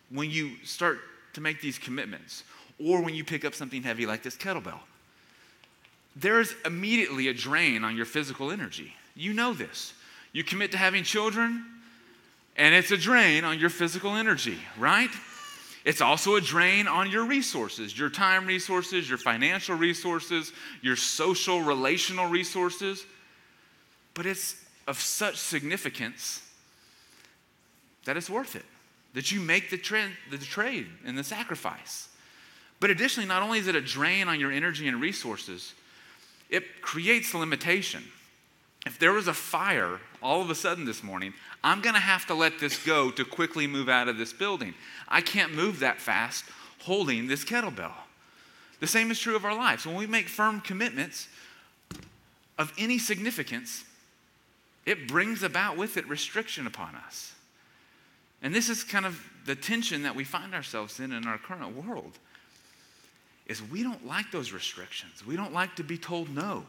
when 0.08 0.30
you 0.30 0.52
start 0.62 1.00
to 1.32 1.40
make 1.40 1.60
these 1.60 1.80
commitments 1.80 2.44
or 2.78 3.02
when 3.02 3.16
you 3.16 3.24
pick 3.24 3.44
up 3.44 3.56
something 3.56 3.82
heavy 3.82 4.06
like 4.06 4.22
this 4.22 4.36
kettlebell 4.36 4.78
there's 6.14 6.54
immediately 6.64 7.26
a 7.26 7.34
drain 7.34 7.84
on 7.84 7.96
your 7.96 8.04
physical 8.04 8.50
energy. 8.50 8.94
You 9.16 9.32
know 9.32 9.54
this. 9.54 9.94
You 10.32 10.44
commit 10.44 10.72
to 10.72 10.78
having 10.78 11.04
children, 11.04 11.64
and 12.56 12.74
it's 12.74 12.90
a 12.90 12.96
drain 12.96 13.44
on 13.44 13.58
your 13.58 13.70
physical 13.70 14.14
energy, 14.14 14.58
right? 14.78 15.10
It's 15.84 16.00
also 16.00 16.36
a 16.36 16.40
drain 16.40 16.86
on 16.86 17.10
your 17.10 17.24
resources, 17.24 17.98
your 17.98 18.08
time 18.08 18.46
resources, 18.46 19.08
your 19.08 19.18
financial 19.18 19.76
resources, 19.76 20.52
your 20.80 20.96
social, 20.96 21.60
relational 21.60 22.26
resources. 22.26 23.04
But 24.14 24.26
it's 24.26 24.56
of 24.86 25.00
such 25.00 25.36
significance 25.36 26.42
that 28.04 28.16
it's 28.16 28.30
worth 28.30 28.56
it, 28.56 28.64
that 29.14 29.32
you 29.32 29.40
make 29.40 29.70
the, 29.70 29.78
tra- 29.78 30.10
the 30.30 30.38
trade 30.38 30.86
and 31.04 31.16
the 31.16 31.24
sacrifice. 31.24 32.08
But 32.80 32.90
additionally, 32.90 33.28
not 33.28 33.42
only 33.42 33.58
is 33.58 33.68
it 33.68 33.76
a 33.76 33.80
drain 33.80 34.28
on 34.28 34.40
your 34.40 34.50
energy 34.50 34.88
and 34.88 35.00
resources, 35.00 35.72
it 36.50 36.82
creates 36.82 37.34
limitation. 37.34 38.02
If 38.84 38.98
there 38.98 39.12
was 39.12 39.28
a 39.28 39.34
fire 39.34 40.00
all 40.22 40.42
of 40.42 40.50
a 40.50 40.54
sudden 40.54 40.84
this 40.84 41.02
morning, 41.02 41.34
I'm 41.62 41.80
going 41.80 41.94
to 41.94 42.00
have 42.00 42.26
to 42.26 42.34
let 42.34 42.58
this 42.58 42.84
go 42.84 43.10
to 43.12 43.24
quickly 43.24 43.66
move 43.66 43.88
out 43.88 44.08
of 44.08 44.18
this 44.18 44.32
building. 44.32 44.74
I 45.08 45.20
can't 45.20 45.54
move 45.54 45.80
that 45.80 46.00
fast 46.00 46.44
holding 46.80 47.28
this 47.28 47.44
kettlebell. 47.44 47.92
The 48.80 48.86
same 48.88 49.12
is 49.12 49.20
true 49.20 49.36
of 49.36 49.44
our 49.44 49.54
lives. 49.54 49.86
When 49.86 49.94
we 49.94 50.06
make 50.06 50.28
firm 50.28 50.60
commitments 50.60 51.28
of 52.58 52.72
any 52.76 52.98
significance, 52.98 53.84
it 54.84 55.06
brings 55.06 55.44
about 55.44 55.76
with 55.76 55.96
it 55.96 56.08
restriction 56.08 56.66
upon 56.66 56.96
us. 56.96 57.34
And 58.42 58.52
this 58.52 58.68
is 58.68 58.82
kind 58.82 59.06
of 59.06 59.24
the 59.46 59.54
tension 59.54 60.02
that 60.02 60.16
we 60.16 60.24
find 60.24 60.52
ourselves 60.52 60.98
in 60.98 61.12
in 61.12 61.26
our 61.26 61.38
current 61.38 61.76
world 61.76 62.18
is 63.46 63.62
we 63.62 63.84
don't 63.84 64.04
like 64.06 64.32
those 64.32 64.52
restrictions. 64.52 65.24
We 65.24 65.36
don't 65.36 65.52
like 65.52 65.76
to 65.76 65.84
be 65.84 65.98
told 65.98 66.34
no. 66.34 66.64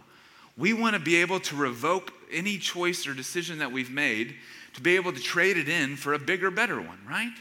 We 0.58 0.74
want 0.74 0.96
to 0.96 1.00
be 1.00 1.18
able 1.18 1.40
to 1.42 1.56
revoke 1.56 2.14
any 2.32 2.58
choice 2.58 3.08
or 3.08 3.14
decision 3.14 3.60
that 3.60 3.72
we've 3.72 3.92
made 3.92 4.36
to 4.74 4.82
be 4.82 4.96
able 4.96 5.14
to 5.14 5.20
trade 5.20 5.58
it 5.58 5.70
in 5.70 5.96
for 5.96 6.14
a 6.14 6.20
bigger, 6.20 6.52
better 6.52 6.80
one, 6.82 7.00
right? 7.08 7.34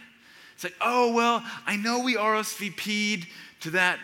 It's 0.54 0.64
like, 0.64 0.76
oh, 0.80 1.12
well, 1.12 1.42
I 1.66 1.76
know 1.76 2.00
we 2.00 2.14
RSVP'd 2.14 3.26
to 3.60 3.70
that 3.70 3.98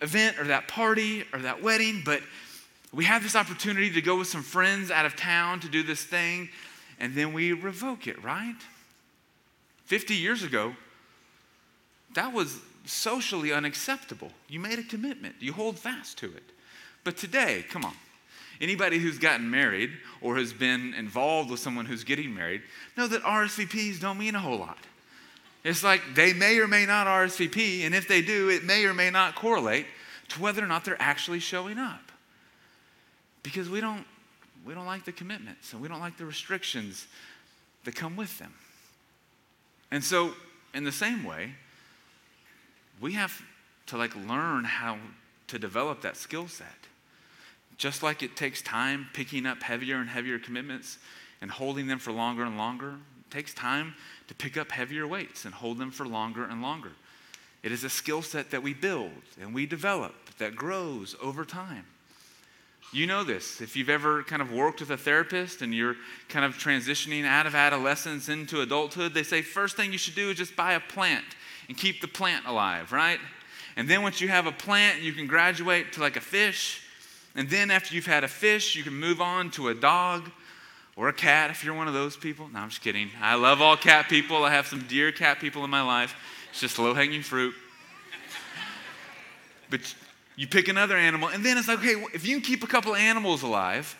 event 0.00 0.38
or 0.38 0.44
that 0.44 0.68
party 0.68 1.24
or 1.32 1.40
that 1.40 1.62
wedding, 1.62 2.02
but 2.04 2.20
we 2.92 3.04
have 3.04 3.22
this 3.22 3.36
opportunity 3.36 3.90
to 3.90 4.00
go 4.00 4.16
with 4.16 4.28
some 4.28 4.42
friends 4.42 4.90
out 4.90 5.06
of 5.06 5.16
town 5.16 5.60
to 5.60 5.68
do 5.68 5.82
this 5.82 6.02
thing, 6.02 6.48
and 7.00 7.14
then 7.14 7.32
we 7.32 7.52
revoke 7.52 8.06
it, 8.06 8.22
right? 8.22 8.56
50 9.86 10.14
years 10.14 10.42
ago, 10.42 10.74
that 12.14 12.32
was 12.32 12.58
socially 12.84 13.52
unacceptable. 13.52 14.30
You 14.48 14.60
made 14.60 14.78
a 14.78 14.82
commitment, 14.82 15.36
you 15.40 15.52
hold 15.52 15.78
fast 15.78 16.18
to 16.18 16.26
it. 16.26 16.44
But 17.04 17.16
today, 17.16 17.64
come 17.68 17.84
on. 17.84 17.94
Anybody 18.60 18.98
who's 18.98 19.18
gotten 19.18 19.50
married 19.50 19.90
or 20.20 20.36
has 20.36 20.52
been 20.52 20.94
involved 20.94 21.50
with 21.50 21.60
someone 21.60 21.86
who's 21.86 22.04
getting 22.04 22.34
married 22.34 22.62
know 22.96 23.06
that 23.06 23.22
RSVPs 23.22 24.00
don't 24.00 24.18
mean 24.18 24.34
a 24.34 24.40
whole 24.40 24.58
lot. 24.58 24.78
It's 25.64 25.82
like 25.82 26.00
they 26.14 26.32
may 26.32 26.58
or 26.58 26.68
may 26.68 26.86
not 26.86 27.06
RSVP, 27.06 27.82
and 27.84 27.94
if 27.94 28.06
they 28.06 28.22
do, 28.22 28.48
it 28.48 28.64
may 28.64 28.84
or 28.84 28.94
may 28.94 29.10
not 29.10 29.34
correlate 29.34 29.86
to 30.28 30.40
whether 30.40 30.62
or 30.62 30.68
not 30.68 30.84
they're 30.84 31.00
actually 31.00 31.40
showing 31.40 31.78
up. 31.78 32.12
Because 33.42 33.68
we 33.68 33.80
don't, 33.80 34.04
we 34.64 34.74
don't 34.74 34.86
like 34.86 35.04
the 35.04 35.12
commitments 35.12 35.72
and 35.72 35.82
we 35.82 35.88
don't 35.88 36.00
like 36.00 36.16
the 36.16 36.24
restrictions 36.24 37.06
that 37.84 37.94
come 37.94 38.16
with 38.16 38.38
them. 38.38 38.54
And 39.90 40.02
so, 40.02 40.34
in 40.74 40.84
the 40.84 40.92
same 40.92 41.24
way, 41.24 41.54
we 43.00 43.12
have 43.12 43.42
to 43.86 43.96
like 43.96 44.14
learn 44.16 44.64
how 44.64 44.98
to 45.48 45.58
develop 45.58 46.00
that 46.02 46.16
skill 46.16 46.48
set. 46.48 46.66
Just 47.78 48.02
like 48.02 48.22
it 48.22 48.36
takes 48.36 48.62
time 48.62 49.08
picking 49.12 49.46
up 49.46 49.62
heavier 49.62 49.96
and 49.96 50.08
heavier 50.08 50.38
commitments 50.38 50.98
and 51.40 51.50
holding 51.50 51.86
them 51.86 51.98
for 51.98 52.12
longer 52.12 52.44
and 52.44 52.56
longer, 52.56 52.94
it 53.20 53.30
takes 53.30 53.52
time 53.52 53.94
to 54.28 54.34
pick 54.34 54.56
up 54.56 54.72
heavier 54.72 55.06
weights 55.06 55.44
and 55.44 55.54
hold 55.54 55.78
them 55.78 55.90
for 55.90 56.06
longer 56.06 56.44
and 56.44 56.62
longer. 56.62 56.92
It 57.62 57.72
is 57.72 57.84
a 57.84 57.90
skill 57.90 58.22
set 58.22 58.50
that 58.50 58.62
we 58.62 58.74
build 58.74 59.10
and 59.40 59.54
we 59.54 59.66
develop 59.66 60.14
that 60.38 60.54
grows 60.54 61.16
over 61.22 61.44
time. 61.44 61.84
You 62.92 63.06
know 63.06 63.24
this. 63.24 63.60
If 63.60 63.76
you've 63.76 63.90
ever 63.90 64.22
kind 64.22 64.40
of 64.40 64.52
worked 64.52 64.80
with 64.80 64.90
a 64.90 64.96
therapist 64.96 65.60
and 65.60 65.74
you're 65.74 65.96
kind 66.28 66.44
of 66.44 66.56
transitioning 66.56 67.24
out 67.24 67.46
of 67.46 67.54
adolescence 67.54 68.28
into 68.28 68.60
adulthood, 68.60 69.12
they 69.12 69.24
say 69.24 69.42
first 69.42 69.76
thing 69.76 69.92
you 69.92 69.98
should 69.98 70.14
do 70.14 70.30
is 70.30 70.36
just 70.36 70.54
buy 70.54 70.74
a 70.74 70.80
plant 70.80 71.24
and 71.68 71.76
keep 71.76 72.00
the 72.00 72.08
plant 72.08 72.46
alive, 72.46 72.92
right? 72.92 73.18
And 73.76 73.88
then 73.88 74.02
once 74.02 74.20
you 74.20 74.28
have 74.28 74.46
a 74.46 74.52
plant, 74.52 75.02
you 75.02 75.12
can 75.12 75.26
graduate 75.26 75.92
to 75.94 76.00
like 76.00 76.16
a 76.16 76.20
fish. 76.20 76.85
And 77.36 77.50
then 77.50 77.70
after 77.70 77.94
you've 77.94 78.06
had 78.06 78.24
a 78.24 78.28
fish, 78.28 78.74
you 78.74 78.82
can 78.82 78.94
move 78.94 79.20
on 79.20 79.50
to 79.52 79.68
a 79.68 79.74
dog 79.74 80.30
or 80.96 81.08
a 81.08 81.12
cat 81.12 81.50
if 81.50 81.62
you're 81.62 81.74
one 81.74 81.86
of 81.86 81.94
those 81.94 82.16
people. 82.16 82.48
No, 82.48 82.60
I'm 82.60 82.70
just 82.70 82.80
kidding. 82.80 83.10
I 83.20 83.34
love 83.34 83.60
all 83.60 83.76
cat 83.76 84.08
people. 84.08 84.42
I 84.42 84.50
have 84.50 84.66
some 84.66 84.86
dear 84.88 85.12
cat 85.12 85.38
people 85.38 85.62
in 85.62 85.70
my 85.70 85.82
life. 85.82 86.16
It's 86.50 86.60
just 86.60 86.78
low 86.78 86.94
hanging 86.94 87.22
fruit. 87.22 87.54
But 89.68 89.94
you 90.36 90.46
pick 90.46 90.68
another 90.68 90.96
animal, 90.96 91.28
and 91.28 91.44
then 91.44 91.58
it's 91.58 91.68
like, 91.68 91.80
okay, 91.80 92.02
if 92.14 92.26
you 92.26 92.36
can 92.36 92.42
keep 92.42 92.62
a 92.62 92.66
couple 92.66 92.94
animals 92.94 93.42
alive, 93.42 93.96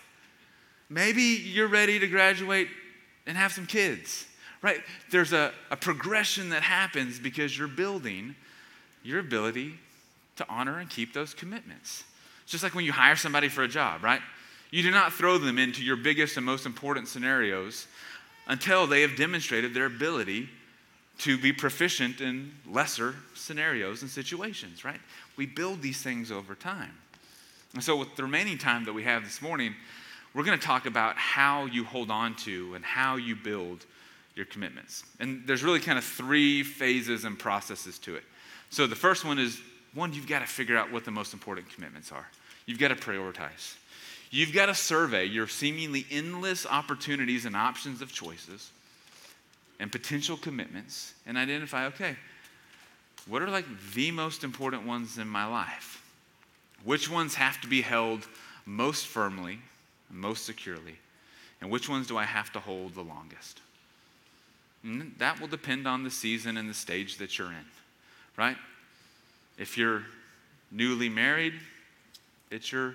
maybe 0.88 1.22
you're 1.22 1.68
ready 1.68 1.98
to 1.98 2.06
graduate 2.06 2.68
and 3.26 3.36
have 3.36 3.52
some 3.52 3.66
kids, 3.66 4.26
right? 4.62 4.80
There's 5.10 5.32
a, 5.32 5.52
a 5.70 5.76
progression 5.76 6.50
that 6.50 6.62
happens 6.62 7.18
because 7.18 7.58
you're 7.58 7.68
building 7.68 8.36
your 9.02 9.18
ability 9.18 9.74
to 10.36 10.46
honor 10.48 10.78
and 10.78 10.88
keep 10.88 11.12
those 11.12 11.34
commitments. 11.34 12.04
It's 12.46 12.52
just 12.52 12.62
like 12.62 12.76
when 12.76 12.84
you 12.84 12.92
hire 12.92 13.16
somebody 13.16 13.48
for 13.48 13.64
a 13.64 13.68
job, 13.68 14.04
right? 14.04 14.20
You 14.70 14.80
do 14.84 14.92
not 14.92 15.12
throw 15.12 15.36
them 15.36 15.58
into 15.58 15.82
your 15.82 15.96
biggest 15.96 16.36
and 16.36 16.46
most 16.46 16.64
important 16.64 17.08
scenarios 17.08 17.88
until 18.46 18.86
they 18.86 19.00
have 19.00 19.16
demonstrated 19.16 19.74
their 19.74 19.86
ability 19.86 20.48
to 21.18 21.36
be 21.38 21.52
proficient 21.52 22.20
in 22.20 22.52
lesser 22.64 23.16
scenarios 23.34 24.02
and 24.02 24.08
situations, 24.08 24.84
right? 24.84 25.00
We 25.36 25.46
build 25.46 25.82
these 25.82 26.00
things 26.02 26.30
over 26.30 26.54
time. 26.54 26.92
And 27.74 27.82
so, 27.82 27.96
with 27.96 28.14
the 28.14 28.22
remaining 28.22 28.58
time 28.58 28.84
that 28.84 28.92
we 28.92 29.02
have 29.02 29.24
this 29.24 29.42
morning, 29.42 29.74
we're 30.32 30.44
going 30.44 30.56
to 30.56 30.64
talk 30.64 30.86
about 30.86 31.16
how 31.16 31.64
you 31.64 31.82
hold 31.82 32.12
on 32.12 32.36
to 32.36 32.76
and 32.76 32.84
how 32.84 33.16
you 33.16 33.34
build 33.34 33.86
your 34.36 34.46
commitments. 34.46 35.02
And 35.18 35.42
there's 35.48 35.64
really 35.64 35.80
kind 35.80 35.98
of 35.98 36.04
three 36.04 36.62
phases 36.62 37.24
and 37.24 37.36
processes 37.36 37.98
to 38.00 38.14
it. 38.14 38.22
So, 38.70 38.86
the 38.86 38.94
first 38.94 39.24
one 39.24 39.40
is 39.40 39.60
one, 39.96 40.12
you've 40.12 40.28
got 40.28 40.40
to 40.40 40.46
figure 40.46 40.76
out 40.76 40.92
what 40.92 41.04
the 41.04 41.10
most 41.10 41.32
important 41.32 41.68
commitments 41.72 42.12
are, 42.12 42.26
you've 42.66 42.78
got 42.78 42.88
to 42.88 42.94
prioritize. 42.94 43.76
You've 44.30 44.52
got 44.52 44.66
to 44.66 44.74
survey 44.74 45.24
your 45.24 45.48
seemingly 45.48 46.04
endless 46.10 46.66
opportunities 46.66 47.44
and 47.44 47.56
options 47.56 48.02
of 48.02 48.12
choices 48.12 48.70
and 49.78 49.90
potential 49.90 50.36
commitments 50.36 51.14
and 51.26 51.38
identify 51.38 51.86
okay, 51.86 52.16
what 53.28 53.42
are 53.42 53.48
like 53.48 53.66
the 53.94 54.10
most 54.10 54.44
important 54.44 54.86
ones 54.86 55.18
in 55.18 55.28
my 55.28 55.46
life? 55.46 56.02
Which 56.84 57.10
ones 57.10 57.34
have 57.34 57.60
to 57.62 57.68
be 57.68 57.80
held 57.80 58.26
most 58.64 59.06
firmly, 59.06 59.58
most 60.10 60.44
securely? 60.44 60.96
And 61.60 61.70
which 61.70 61.88
ones 61.88 62.06
do 62.06 62.16
I 62.16 62.24
have 62.24 62.52
to 62.52 62.60
hold 62.60 62.94
the 62.94 63.02
longest? 63.02 63.60
And 64.82 65.14
that 65.18 65.40
will 65.40 65.48
depend 65.48 65.88
on 65.88 66.04
the 66.04 66.10
season 66.10 66.56
and 66.56 66.68
the 66.68 66.74
stage 66.74 67.16
that 67.16 67.38
you're 67.38 67.48
in, 67.48 67.64
right? 68.36 68.56
If 69.58 69.78
you're 69.78 70.02
newly 70.70 71.08
married, 71.08 71.54
it's 72.50 72.70
your 72.70 72.94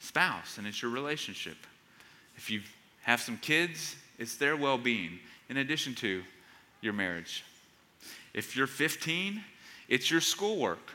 spouse 0.00 0.58
and 0.58 0.66
it's 0.66 0.80
your 0.80 0.90
relationship. 0.90 1.56
If 2.36 2.50
you 2.50 2.60
have 3.02 3.20
some 3.20 3.36
kids, 3.38 3.96
it's 4.18 4.36
their 4.36 4.56
well 4.56 4.78
being 4.78 5.18
in 5.48 5.58
addition 5.58 5.94
to 5.96 6.22
your 6.80 6.92
marriage. 6.92 7.44
If 8.34 8.56
you're 8.56 8.66
15, 8.66 9.42
it's 9.88 10.10
your 10.10 10.20
schoolwork. 10.20 10.92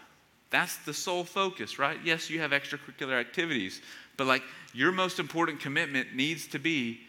That's 0.49 0.77
the 0.77 0.93
sole 0.93 1.23
focus, 1.23 1.79
right? 1.79 1.97
Yes, 2.03 2.29
you 2.29 2.39
have 2.39 2.51
extracurricular 2.51 3.19
activities, 3.19 3.81
but 4.17 4.27
like 4.27 4.43
your 4.73 4.91
most 4.91 5.19
important 5.19 5.59
commitment 5.59 6.15
needs 6.15 6.47
to 6.47 6.59
be 6.59 7.01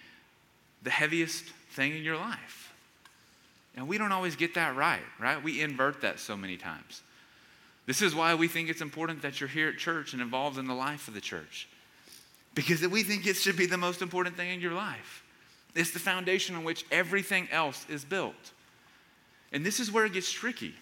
the 0.82 0.90
heaviest 0.90 1.44
thing 1.72 1.94
in 1.94 2.02
your 2.02 2.16
life. 2.16 2.72
And 3.76 3.86
we 3.86 3.98
don't 3.98 4.12
always 4.12 4.36
get 4.36 4.54
that 4.54 4.76
right, 4.76 5.02
right? 5.20 5.42
We 5.42 5.60
invert 5.60 6.00
that 6.00 6.20
so 6.20 6.36
many 6.36 6.56
times. 6.56 7.02
This 7.86 8.00
is 8.00 8.14
why 8.14 8.34
we 8.34 8.48
think 8.48 8.68
it's 8.68 8.80
important 8.80 9.22
that 9.22 9.40
you're 9.40 9.48
here 9.48 9.68
at 9.68 9.78
church 9.78 10.12
and 10.12 10.22
involved 10.22 10.58
in 10.58 10.66
the 10.66 10.74
life 10.74 11.08
of 11.08 11.14
the 11.14 11.20
church. 11.20 11.68
Because 12.54 12.86
we 12.86 13.02
think 13.02 13.26
it 13.26 13.36
should 13.36 13.56
be 13.56 13.66
the 13.66 13.76
most 13.76 14.00
important 14.00 14.36
thing 14.36 14.50
in 14.50 14.60
your 14.60 14.72
life. 14.72 15.22
It's 15.74 15.90
the 15.90 15.98
foundation 15.98 16.54
on 16.54 16.64
which 16.64 16.84
everything 16.90 17.48
else 17.50 17.84
is 17.88 18.04
built. 18.04 18.52
And 19.52 19.66
this 19.66 19.80
is 19.80 19.90
where 19.92 20.04
it 20.04 20.12
gets 20.12 20.30
tricky 20.30 20.74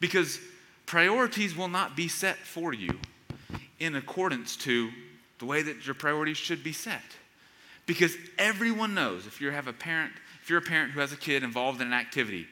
because 0.00 0.40
priorities 0.86 1.56
will 1.56 1.68
not 1.68 1.96
be 1.96 2.08
set 2.08 2.36
for 2.36 2.72
you 2.72 2.98
in 3.78 3.96
accordance 3.96 4.56
to 4.56 4.90
the 5.38 5.46
way 5.46 5.62
that 5.62 5.86
your 5.86 5.94
priorities 5.94 6.36
should 6.36 6.64
be 6.64 6.72
set. 6.72 7.02
Because 7.86 8.16
everyone 8.38 8.94
knows 8.94 9.26
if 9.26 9.40
you 9.40 9.50
have 9.50 9.68
a 9.68 9.72
parent, 9.72 10.12
if 10.42 10.48
you're 10.48 10.58
a 10.58 10.62
parent 10.62 10.92
who 10.92 11.00
has 11.00 11.12
a 11.12 11.16
kid 11.16 11.42
involved 11.42 11.80
in 11.80 11.88
an 11.88 11.92
activity, 11.92 12.46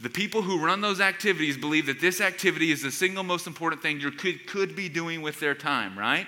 the 0.00 0.10
people 0.10 0.42
who 0.42 0.62
run 0.62 0.80
those 0.80 1.00
activities 1.00 1.56
believe 1.56 1.86
that 1.86 2.00
this 2.00 2.20
activity 2.20 2.70
is 2.70 2.82
the 2.82 2.90
single 2.90 3.22
most 3.22 3.46
important 3.46 3.80
thing 3.80 4.00
you 4.00 4.10
could, 4.10 4.46
could 4.46 4.76
be 4.76 4.88
doing 4.88 5.22
with 5.22 5.40
their 5.40 5.54
time, 5.54 5.98
right? 5.98 6.26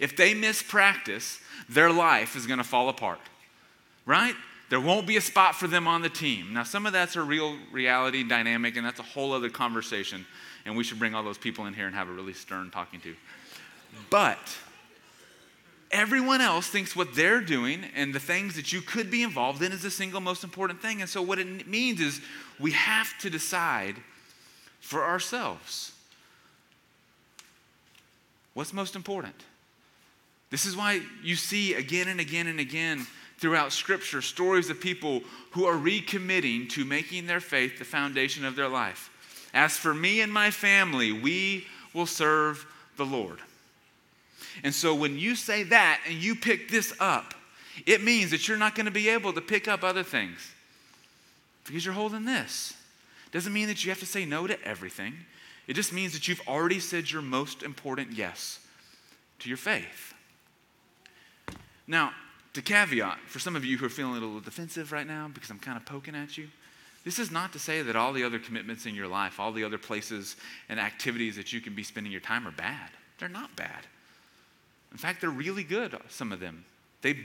If 0.00 0.16
they 0.16 0.34
miss 0.34 0.62
practice, 0.62 1.40
their 1.68 1.90
life 1.92 2.34
is 2.34 2.46
going 2.46 2.58
to 2.58 2.64
fall 2.64 2.88
apart, 2.88 3.20
right? 4.06 4.34
There 4.70 4.80
won't 4.80 5.06
be 5.06 5.16
a 5.16 5.20
spot 5.20 5.54
for 5.54 5.68
them 5.68 5.86
on 5.86 6.02
the 6.02 6.08
team. 6.08 6.52
Now, 6.52 6.64
some 6.64 6.86
of 6.86 6.92
that's 6.92 7.14
a 7.14 7.22
real 7.22 7.56
reality 7.70 8.24
dynamic, 8.24 8.76
and 8.76 8.84
that's 8.84 9.00
a 9.00 9.04
whole 9.04 9.32
other 9.32 9.50
conversation. 9.50 10.26
And 10.64 10.76
we 10.76 10.82
should 10.82 10.98
bring 10.98 11.14
all 11.14 11.22
those 11.22 11.38
people 11.38 11.66
in 11.66 11.74
here 11.74 11.86
and 11.86 11.94
have 11.94 12.08
a 12.08 12.12
really 12.12 12.32
stern 12.32 12.70
talking 12.70 13.00
to. 13.00 13.14
But 14.10 14.38
everyone 15.92 16.40
else 16.40 16.68
thinks 16.68 16.96
what 16.96 17.14
they're 17.14 17.40
doing 17.40 17.84
and 17.94 18.14
the 18.14 18.20
things 18.20 18.56
that 18.56 18.72
you 18.72 18.80
could 18.80 19.10
be 19.10 19.22
involved 19.22 19.62
in 19.62 19.72
is 19.72 19.82
the 19.82 19.90
single 19.90 20.20
most 20.20 20.42
important 20.42 20.80
thing. 20.80 21.00
And 21.00 21.10
so, 21.10 21.22
what 21.22 21.38
it 21.38 21.68
means 21.68 22.00
is 22.00 22.20
we 22.58 22.72
have 22.72 23.16
to 23.18 23.30
decide 23.30 23.96
for 24.80 25.04
ourselves 25.04 25.92
what's 28.54 28.72
most 28.72 28.96
important. 28.96 29.34
This 30.50 30.66
is 30.66 30.76
why 30.76 31.00
you 31.22 31.36
see 31.36 31.74
again 31.74 32.08
and 32.08 32.20
again 32.20 32.46
and 32.46 32.60
again 32.60 33.06
throughout 33.38 33.72
Scripture 33.72 34.22
stories 34.22 34.70
of 34.70 34.80
people 34.80 35.22
who 35.52 35.64
are 35.64 35.76
recommitting 35.76 36.68
to 36.70 36.84
making 36.84 37.26
their 37.26 37.40
faith 37.40 37.78
the 37.78 37.84
foundation 37.84 38.44
of 38.44 38.54
their 38.54 38.68
life. 38.68 39.10
As 39.54 39.76
for 39.76 39.94
me 39.94 40.20
and 40.20 40.32
my 40.32 40.50
family, 40.50 41.12
we 41.12 41.66
will 41.94 42.06
serve 42.06 42.66
the 42.96 43.04
Lord. 43.04 43.38
And 44.62 44.74
so 44.74 44.94
when 44.94 45.18
you 45.18 45.34
say 45.34 45.62
that 45.64 46.00
and 46.06 46.14
you 46.14 46.34
pick 46.34 46.70
this 46.70 46.94
up 47.00 47.34
It 47.86 48.02
means 48.02 48.30
that 48.30 48.46
you're 48.48 48.58
not 48.58 48.74
going 48.74 48.86
to 48.86 48.92
be 48.92 49.08
able 49.08 49.32
to 49.32 49.40
pick 49.40 49.66
up 49.68 49.82
other 49.82 50.02
things 50.02 50.52
because 51.64 51.84
you're 51.84 51.94
holding 51.94 52.24
this. 52.24 52.74
Doesn't 53.30 53.52
mean 53.52 53.68
that 53.68 53.84
you 53.84 53.90
have 53.90 54.00
to 54.00 54.06
say 54.06 54.24
no 54.24 54.46
to 54.46 54.62
everything. 54.62 55.14
It 55.66 55.74
just 55.74 55.92
means 55.92 56.12
that 56.12 56.28
you've 56.28 56.46
already 56.46 56.80
said 56.80 57.10
your 57.10 57.22
most 57.22 57.62
important 57.62 58.12
yes 58.12 58.60
to 59.38 59.48
your 59.48 59.56
faith. 59.56 60.12
Now, 61.86 62.12
to 62.52 62.60
caveat, 62.60 63.18
for 63.26 63.38
some 63.38 63.56
of 63.56 63.64
you 63.64 63.78
who 63.78 63.86
are 63.86 63.90
feeling 63.90 64.12
a 64.12 64.20
little 64.20 64.40
defensive 64.40 64.92
right 64.92 65.06
now 65.06 65.30
because 65.32 65.50
I'm 65.50 65.58
kind 65.58 65.78
of 65.78 65.86
poking 65.86 66.14
at 66.14 66.36
you, 66.36 66.48
this 67.04 67.18
is 67.18 67.30
not 67.30 67.52
to 67.54 67.58
say 67.58 67.82
that 67.82 67.96
all 67.96 68.12
the 68.12 68.22
other 68.22 68.38
commitments 68.38 68.84
in 68.86 68.94
your 68.94 69.08
life, 69.08 69.40
all 69.40 69.50
the 69.50 69.64
other 69.64 69.78
places 69.78 70.36
and 70.68 70.78
activities 70.78 71.36
that 71.36 71.52
you 71.52 71.60
can 71.60 71.74
be 71.74 71.82
spending 71.82 72.12
your 72.12 72.20
time 72.20 72.46
are 72.46 72.52
bad. 72.52 72.90
They're 73.18 73.28
not 73.28 73.56
bad. 73.56 73.86
In 74.92 74.98
fact, 74.98 75.20
they're 75.20 75.30
really 75.30 75.64
good, 75.64 75.96
some 76.08 76.32
of 76.32 76.40
them. 76.40 76.64
They 77.00 77.16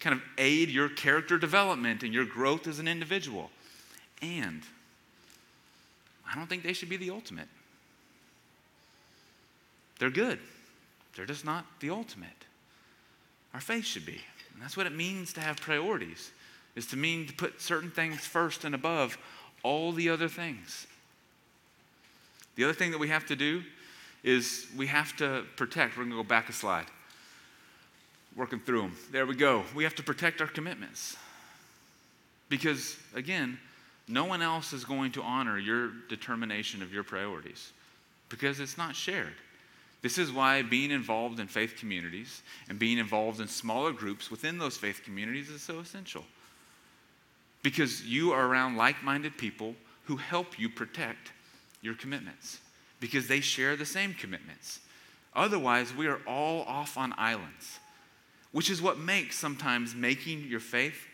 kind 0.00 0.14
of 0.14 0.22
aid 0.38 0.68
your 0.68 0.88
character 0.88 1.38
development 1.38 2.02
and 2.02 2.12
your 2.12 2.24
growth 2.24 2.66
as 2.66 2.78
an 2.78 2.86
individual. 2.86 3.50
And 4.22 4.62
I 6.30 6.36
don't 6.36 6.46
think 6.46 6.62
they 6.62 6.72
should 6.72 6.88
be 6.88 6.96
the 6.96 7.10
ultimate. 7.10 7.48
They're 9.98 10.10
good, 10.10 10.38
they're 11.16 11.26
just 11.26 11.44
not 11.44 11.64
the 11.80 11.90
ultimate. 11.90 12.28
Our 13.54 13.60
faith 13.60 13.84
should 13.84 14.04
be. 14.04 14.20
And 14.52 14.62
that's 14.62 14.76
what 14.76 14.86
it 14.86 14.94
means 14.94 15.32
to 15.34 15.40
have 15.40 15.56
priorities, 15.56 16.32
is 16.76 16.86
to 16.88 16.96
mean 16.96 17.26
to 17.26 17.32
put 17.32 17.60
certain 17.60 17.90
things 17.90 18.20
first 18.20 18.64
and 18.64 18.74
above 18.74 19.16
all 19.62 19.92
the 19.92 20.10
other 20.10 20.28
things. 20.28 20.86
The 22.56 22.64
other 22.64 22.74
thing 22.74 22.90
that 22.90 22.98
we 22.98 23.08
have 23.08 23.26
to 23.26 23.36
do 23.36 23.62
is 24.22 24.66
we 24.76 24.86
have 24.88 25.16
to 25.16 25.44
protect. 25.56 25.96
We're 25.96 26.04
going 26.04 26.16
to 26.16 26.22
go 26.22 26.28
back 26.28 26.48
a 26.48 26.52
slide. 26.52 26.86
Working 28.36 28.60
through 28.60 28.82
them. 28.82 28.96
There 29.12 29.26
we 29.26 29.36
go. 29.36 29.64
We 29.74 29.84
have 29.84 29.94
to 29.96 30.02
protect 30.02 30.40
our 30.40 30.46
commitments. 30.46 31.16
Because, 32.48 32.96
again, 33.14 33.58
no 34.08 34.24
one 34.24 34.42
else 34.42 34.72
is 34.72 34.84
going 34.84 35.12
to 35.12 35.22
honor 35.22 35.58
your 35.58 35.90
determination 36.08 36.82
of 36.82 36.92
your 36.92 37.04
priorities 37.04 37.72
because 38.28 38.60
it's 38.60 38.76
not 38.76 38.96
shared. 38.96 39.34
This 40.02 40.18
is 40.18 40.30
why 40.30 40.60
being 40.60 40.90
involved 40.90 41.40
in 41.40 41.46
faith 41.46 41.76
communities 41.78 42.42
and 42.68 42.78
being 42.78 42.98
involved 42.98 43.40
in 43.40 43.48
smaller 43.48 43.92
groups 43.92 44.30
within 44.30 44.58
those 44.58 44.76
faith 44.76 45.00
communities 45.02 45.48
is 45.48 45.62
so 45.62 45.78
essential. 45.78 46.24
Because 47.62 48.04
you 48.04 48.32
are 48.32 48.46
around 48.46 48.76
like 48.76 49.02
minded 49.02 49.38
people 49.38 49.74
who 50.04 50.16
help 50.16 50.58
you 50.58 50.68
protect 50.68 51.32
your 51.80 51.94
commitments 51.94 52.58
because 53.00 53.28
they 53.28 53.40
share 53.40 53.76
the 53.76 53.86
same 53.86 54.12
commitments. 54.12 54.80
Otherwise, 55.34 55.94
we 55.94 56.06
are 56.06 56.20
all 56.26 56.62
off 56.62 56.98
on 56.98 57.14
islands, 57.16 57.78
which 58.54 58.70
is 58.70 58.80
what 58.80 59.00
makes 59.00 59.36
sometimes 59.36 59.96
making 59.96 60.46
your 60.46 60.60
faith 60.60 61.08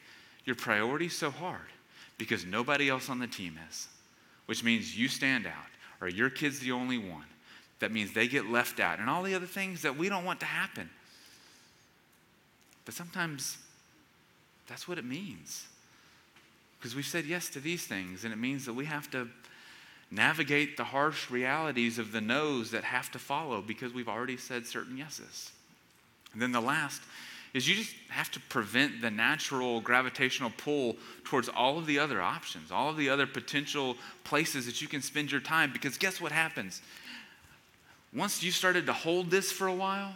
your 0.44 0.54
priority 0.54 1.08
so 1.08 1.30
hard 1.30 1.72
because 2.18 2.44
nobody 2.44 2.90
else 2.90 3.08
on 3.08 3.18
the 3.18 3.26
team 3.26 3.58
is, 3.70 3.88
which 4.44 4.62
means 4.62 4.96
you 4.96 5.08
stand 5.08 5.46
out 5.46 5.54
or 6.02 6.08
your 6.08 6.28
kid's 6.28 6.60
the 6.60 6.70
only 6.70 6.98
one 6.98 7.24
that 7.78 7.92
means 7.92 8.12
they 8.12 8.28
get 8.28 8.44
left 8.44 8.78
out, 8.78 8.98
and 8.98 9.08
all 9.08 9.22
the 9.22 9.34
other 9.34 9.46
things 9.46 9.80
that 9.80 9.96
we 9.96 10.10
don't 10.10 10.26
want 10.26 10.38
to 10.40 10.46
happen. 10.46 10.90
But 12.84 12.92
sometimes 12.92 13.56
that's 14.68 14.86
what 14.86 14.98
it 14.98 15.04
means. 15.06 15.66
Because 16.78 16.94
we've 16.94 17.06
said 17.06 17.24
yes 17.24 17.48
to 17.50 17.60
these 17.60 17.86
things, 17.86 18.22
and 18.24 18.34
it 18.34 18.38
means 18.38 18.66
that 18.66 18.74
we 18.74 18.84
have 18.84 19.10
to 19.12 19.28
navigate 20.10 20.76
the 20.76 20.84
harsh 20.84 21.30
realities 21.30 21.98
of 21.98 22.12
the 22.12 22.20
no's 22.20 22.70
that 22.72 22.84
have 22.84 23.10
to 23.12 23.18
follow 23.18 23.62
because 23.62 23.94
we've 23.94 24.08
already 24.08 24.36
said 24.36 24.66
certain 24.66 24.98
yeses. 24.98 25.52
And 26.34 26.42
then 26.42 26.52
the 26.52 26.60
last 26.60 27.00
is 27.52 27.68
you 27.68 27.74
just 27.74 27.94
have 28.08 28.30
to 28.30 28.40
prevent 28.40 29.00
the 29.00 29.10
natural 29.10 29.80
gravitational 29.80 30.52
pull 30.56 30.96
towards 31.24 31.48
all 31.48 31.78
of 31.78 31.86
the 31.86 31.98
other 31.98 32.22
options, 32.22 32.70
all 32.70 32.90
of 32.90 32.96
the 32.96 33.08
other 33.08 33.26
potential 33.26 33.96
places 34.24 34.66
that 34.66 34.80
you 34.80 34.86
can 34.88 35.02
spend 35.02 35.32
your 35.32 35.40
time. 35.40 35.72
Because 35.72 35.98
guess 35.98 36.20
what 36.20 36.32
happens? 36.32 36.80
once 38.12 38.42
you 38.42 38.50
started 38.50 38.86
to 38.86 38.92
hold 38.92 39.30
this 39.30 39.52
for 39.52 39.66
a 39.66 39.74
while, 39.74 40.14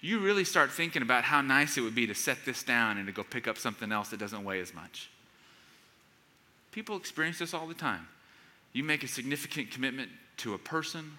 you 0.00 0.18
really 0.18 0.44
start 0.44 0.70
thinking 0.70 1.00
about 1.00 1.24
how 1.24 1.40
nice 1.40 1.78
it 1.78 1.80
would 1.80 1.94
be 1.94 2.06
to 2.06 2.14
set 2.14 2.44
this 2.44 2.62
down 2.62 2.98
and 2.98 3.06
to 3.06 3.12
go 3.12 3.22
pick 3.22 3.46
up 3.46 3.56
something 3.56 3.92
else 3.92 4.08
that 4.10 4.18
doesn't 4.18 4.44
weigh 4.44 4.60
as 4.60 4.74
much. 4.74 5.08
People 6.72 6.96
experience 6.96 7.38
this 7.38 7.54
all 7.54 7.66
the 7.66 7.74
time. 7.74 8.08
You 8.72 8.82
make 8.82 9.04
a 9.04 9.08
significant 9.08 9.70
commitment 9.70 10.10
to 10.38 10.54
a 10.54 10.58
person 10.58 11.12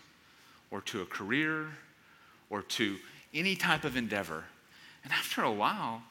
or 0.70 0.82
to 0.82 1.02
a 1.02 1.06
career 1.06 1.68
or 2.50 2.62
to 2.62 2.98
any 3.34 3.56
type 3.56 3.84
of 3.84 3.96
endeavor. 3.96 4.44
And 5.04 5.12
after 5.12 5.44
a 5.44 5.52
while, 5.52 6.04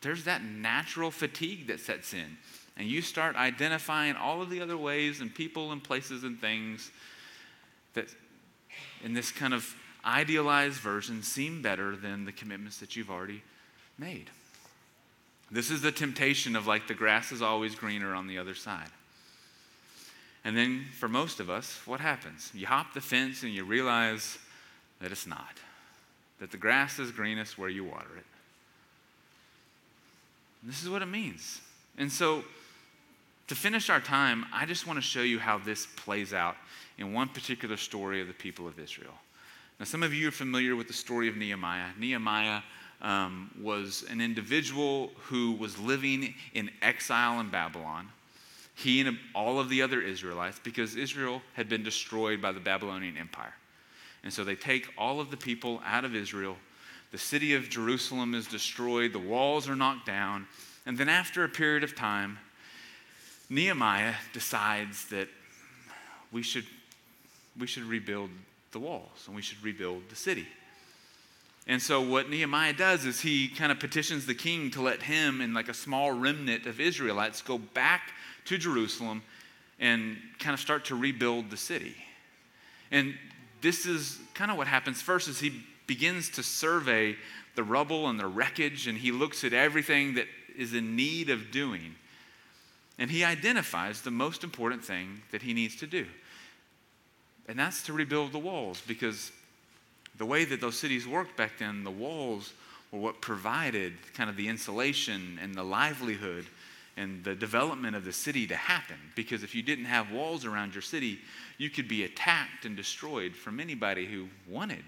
there's 0.00 0.24
that 0.24 0.42
natural 0.42 1.10
fatigue 1.10 1.68
that 1.68 1.80
sets 1.80 2.12
in. 2.12 2.36
And 2.76 2.88
you 2.88 3.02
start 3.02 3.36
identifying 3.36 4.16
all 4.16 4.42
of 4.42 4.50
the 4.50 4.60
other 4.60 4.76
ways 4.76 5.20
and 5.20 5.32
people 5.34 5.72
and 5.72 5.82
places 5.82 6.24
and 6.24 6.40
things 6.40 6.90
that 7.94 8.08
in 9.02 9.14
this 9.14 9.30
kind 9.30 9.54
of 9.54 9.74
idealized 10.04 10.76
version 10.76 11.22
seem 11.22 11.62
better 11.62 11.96
than 11.96 12.24
the 12.24 12.32
commitments 12.32 12.78
that 12.78 12.96
you've 12.96 13.10
already 13.10 13.42
made. 13.98 14.28
This 15.50 15.70
is 15.70 15.82
the 15.82 15.92
temptation 15.92 16.56
of 16.56 16.66
like 16.66 16.88
the 16.88 16.94
grass 16.94 17.30
is 17.30 17.42
always 17.42 17.74
greener 17.74 18.14
on 18.14 18.26
the 18.26 18.38
other 18.38 18.54
side. 18.54 18.90
And 20.44 20.56
then 20.56 20.84
for 20.98 21.08
most 21.08 21.40
of 21.40 21.48
us, 21.48 21.80
what 21.86 22.00
happens? 22.00 22.50
You 22.52 22.66
hop 22.66 22.92
the 22.92 23.00
fence 23.00 23.42
and 23.42 23.52
you 23.52 23.64
realize 23.64 24.36
that 25.00 25.12
it's 25.12 25.26
not, 25.26 25.58
that 26.44 26.50
the 26.50 26.58
grass 26.58 26.98
is 26.98 27.10
greenest 27.10 27.56
where 27.56 27.70
you 27.70 27.84
water 27.84 28.18
it. 28.18 28.26
This 30.62 30.82
is 30.82 30.90
what 30.90 31.00
it 31.00 31.06
means. 31.06 31.62
And 31.96 32.12
so, 32.12 32.44
to 33.46 33.54
finish 33.54 33.88
our 33.88 33.98
time, 33.98 34.44
I 34.52 34.66
just 34.66 34.86
want 34.86 34.98
to 34.98 35.00
show 35.00 35.22
you 35.22 35.38
how 35.38 35.56
this 35.56 35.86
plays 35.96 36.34
out 36.34 36.56
in 36.98 37.14
one 37.14 37.30
particular 37.30 37.78
story 37.78 38.20
of 38.20 38.28
the 38.28 38.34
people 38.34 38.68
of 38.68 38.78
Israel. 38.78 39.14
Now, 39.80 39.86
some 39.86 40.02
of 40.02 40.12
you 40.12 40.28
are 40.28 40.32
familiar 40.32 40.76
with 40.76 40.86
the 40.86 40.92
story 40.92 41.30
of 41.30 41.36
Nehemiah. 41.38 41.88
Nehemiah 41.98 42.60
um, 43.00 43.50
was 43.62 44.04
an 44.10 44.20
individual 44.20 45.12
who 45.16 45.52
was 45.52 45.78
living 45.78 46.34
in 46.52 46.70
exile 46.82 47.40
in 47.40 47.48
Babylon. 47.48 48.10
He 48.74 49.00
and 49.00 49.16
all 49.34 49.58
of 49.58 49.70
the 49.70 49.80
other 49.80 50.02
Israelites, 50.02 50.60
because 50.62 50.94
Israel 50.94 51.40
had 51.54 51.70
been 51.70 51.82
destroyed 51.82 52.42
by 52.42 52.52
the 52.52 52.60
Babylonian 52.60 53.16
Empire. 53.16 53.54
And 54.24 54.32
so 54.32 54.42
they 54.42 54.56
take 54.56 54.88
all 54.98 55.20
of 55.20 55.30
the 55.30 55.36
people 55.36 55.80
out 55.84 56.04
of 56.04 56.16
Israel. 56.16 56.56
The 57.12 57.18
city 57.18 57.54
of 57.54 57.68
Jerusalem 57.68 58.34
is 58.34 58.48
destroyed, 58.48 59.12
the 59.12 59.20
walls 59.20 59.68
are 59.68 59.76
knocked 59.76 60.06
down. 60.06 60.48
And 60.86 60.98
then, 60.98 61.08
after 61.08 61.44
a 61.44 61.48
period 61.48 61.84
of 61.84 61.94
time, 61.94 62.38
Nehemiah 63.48 64.14
decides 64.32 65.06
that 65.08 65.28
we 66.32 66.42
should 66.42 66.66
we 67.58 67.66
should 67.66 67.84
rebuild 67.84 68.30
the 68.72 68.80
walls 68.80 69.24
and 69.26 69.36
we 69.36 69.42
should 69.42 69.62
rebuild 69.62 70.02
the 70.08 70.16
city. 70.16 70.48
And 71.66 71.80
so 71.80 72.00
what 72.00 72.28
Nehemiah 72.28 72.72
does 72.72 73.06
is 73.06 73.20
he 73.20 73.48
kind 73.48 73.72
of 73.72 73.78
petitions 73.78 74.26
the 74.26 74.34
king 74.34 74.70
to 74.72 74.82
let 74.82 75.02
him 75.02 75.40
and 75.40 75.54
like 75.54 75.68
a 75.68 75.74
small 75.74 76.12
remnant 76.12 76.66
of 76.66 76.80
Israelites 76.80 77.40
go 77.40 77.56
back 77.58 78.12
to 78.46 78.58
Jerusalem 78.58 79.22
and 79.78 80.16
kind 80.38 80.52
of 80.52 80.60
start 80.60 80.84
to 80.86 80.94
rebuild 80.94 81.50
the 81.50 81.56
city. 81.56 81.94
And 82.90 83.14
this 83.64 83.86
is 83.86 84.18
kind 84.34 84.50
of 84.50 84.58
what 84.58 84.66
happens 84.66 85.00
first 85.00 85.26
is 85.26 85.40
he 85.40 85.64
begins 85.86 86.28
to 86.28 86.42
survey 86.42 87.16
the 87.54 87.64
rubble 87.64 88.08
and 88.08 88.20
the 88.20 88.26
wreckage 88.26 88.86
and 88.86 88.98
he 88.98 89.10
looks 89.10 89.42
at 89.42 89.54
everything 89.54 90.14
that 90.14 90.26
is 90.54 90.74
in 90.74 90.94
need 90.94 91.30
of 91.30 91.50
doing. 91.50 91.94
And 92.98 93.10
he 93.10 93.24
identifies 93.24 94.02
the 94.02 94.10
most 94.10 94.44
important 94.44 94.84
thing 94.84 95.22
that 95.32 95.40
he 95.40 95.54
needs 95.54 95.76
to 95.76 95.86
do. 95.86 96.06
And 97.48 97.58
that's 97.58 97.82
to 97.84 97.94
rebuild 97.94 98.32
the 98.32 98.38
walls 98.38 98.82
because 98.86 99.32
the 100.18 100.26
way 100.26 100.44
that 100.44 100.60
those 100.60 100.78
cities 100.78 101.08
worked 101.08 101.34
back 101.34 101.52
then, 101.58 101.84
the 101.84 101.90
walls 101.90 102.52
were 102.92 103.00
what 103.00 103.22
provided 103.22 103.94
kind 104.12 104.28
of 104.28 104.36
the 104.36 104.46
insulation 104.46 105.38
and 105.42 105.54
the 105.54 105.64
livelihood 105.64 106.44
and 106.96 107.24
the 107.24 107.34
development 107.34 107.96
of 107.96 108.04
the 108.04 108.12
city 108.12 108.46
to 108.46 108.56
happen. 108.56 108.96
Because 109.16 109.42
if 109.42 109.54
you 109.54 109.62
didn't 109.62 109.86
have 109.86 110.12
walls 110.12 110.44
around 110.44 110.74
your 110.74 110.82
city, 110.82 111.18
you 111.58 111.70
could 111.70 111.88
be 111.88 112.04
attacked 112.04 112.64
and 112.64 112.76
destroyed 112.76 113.34
from 113.34 113.58
anybody 113.58 114.06
who 114.06 114.28
wanted. 114.48 114.84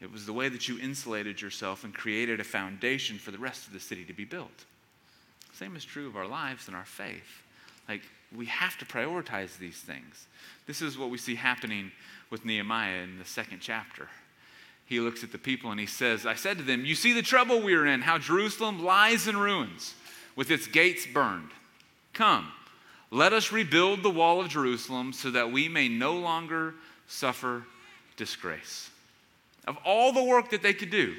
It 0.00 0.12
was 0.12 0.26
the 0.26 0.32
way 0.32 0.48
that 0.48 0.68
you 0.68 0.78
insulated 0.78 1.40
yourself 1.40 1.84
and 1.84 1.94
created 1.94 2.40
a 2.40 2.44
foundation 2.44 3.18
for 3.18 3.30
the 3.30 3.38
rest 3.38 3.66
of 3.66 3.72
the 3.72 3.80
city 3.80 4.04
to 4.04 4.12
be 4.12 4.24
built. 4.24 4.64
Same 5.52 5.74
is 5.74 5.84
true 5.84 6.06
of 6.06 6.16
our 6.16 6.26
lives 6.26 6.68
and 6.68 6.76
our 6.76 6.84
faith. 6.84 7.42
Like, 7.88 8.02
we 8.36 8.46
have 8.46 8.76
to 8.78 8.84
prioritize 8.84 9.58
these 9.58 9.78
things. 9.78 10.26
This 10.66 10.82
is 10.82 10.98
what 10.98 11.10
we 11.10 11.18
see 11.18 11.34
happening 11.34 11.90
with 12.30 12.44
Nehemiah 12.44 13.02
in 13.02 13.18
the 13.18 13.24
second 13.24 13.60
chapter. 13.60 14.08
He 14.84 15.00
looks 15.00 15.24
at 15.24 15.32
the 15.32 15.38
people 15.38 15.70
and 15.70 15.80
he 15.80 15.86
says, 15.86 16.26
I 16.26 16.34
said 16.34 16.58
to 16.58 16.64
them, 16.64 16.84
You 16.84 16.94
see 16.94 17.12
the 17.12 17.22
trouble 17.22 17.60
we 17.60 17.74
are 17.74 17.86
in, 17.86 18.02
how 18.02 18.18
Jerusalem 18.18 18.84
lies 18.84 19.26
in 19.26 19.36
ruins, 19.36 19.94
with 20.38 20.52
its 20.52 20.68
gates 20.68 21.04
burned. 21.04 21.50
Come, 22.12 22.52
let 23.10 23.32
us 23.32 23.50
rebuild 23.50 24.04
the 24.04 24.10
wall 24.10 24.40
of 24.40 24.48
Jerusalem 24.48 25.12
so 25.12 25.32
that 25.32 25.50
we 25.50 25.68
may 25.68 25.88
no 25.88 26.14
longer 26.14 26.76
suffer 27.08 27.64
disgrace. 28.16 28.88
Of 29.66 29.76
all 29.84 30.12
the 30.12 30.22
work 30.22 30.50
that 30.50 30.62
they 30.62 30.74
could 30.74 30.90
do, 30.90 31.16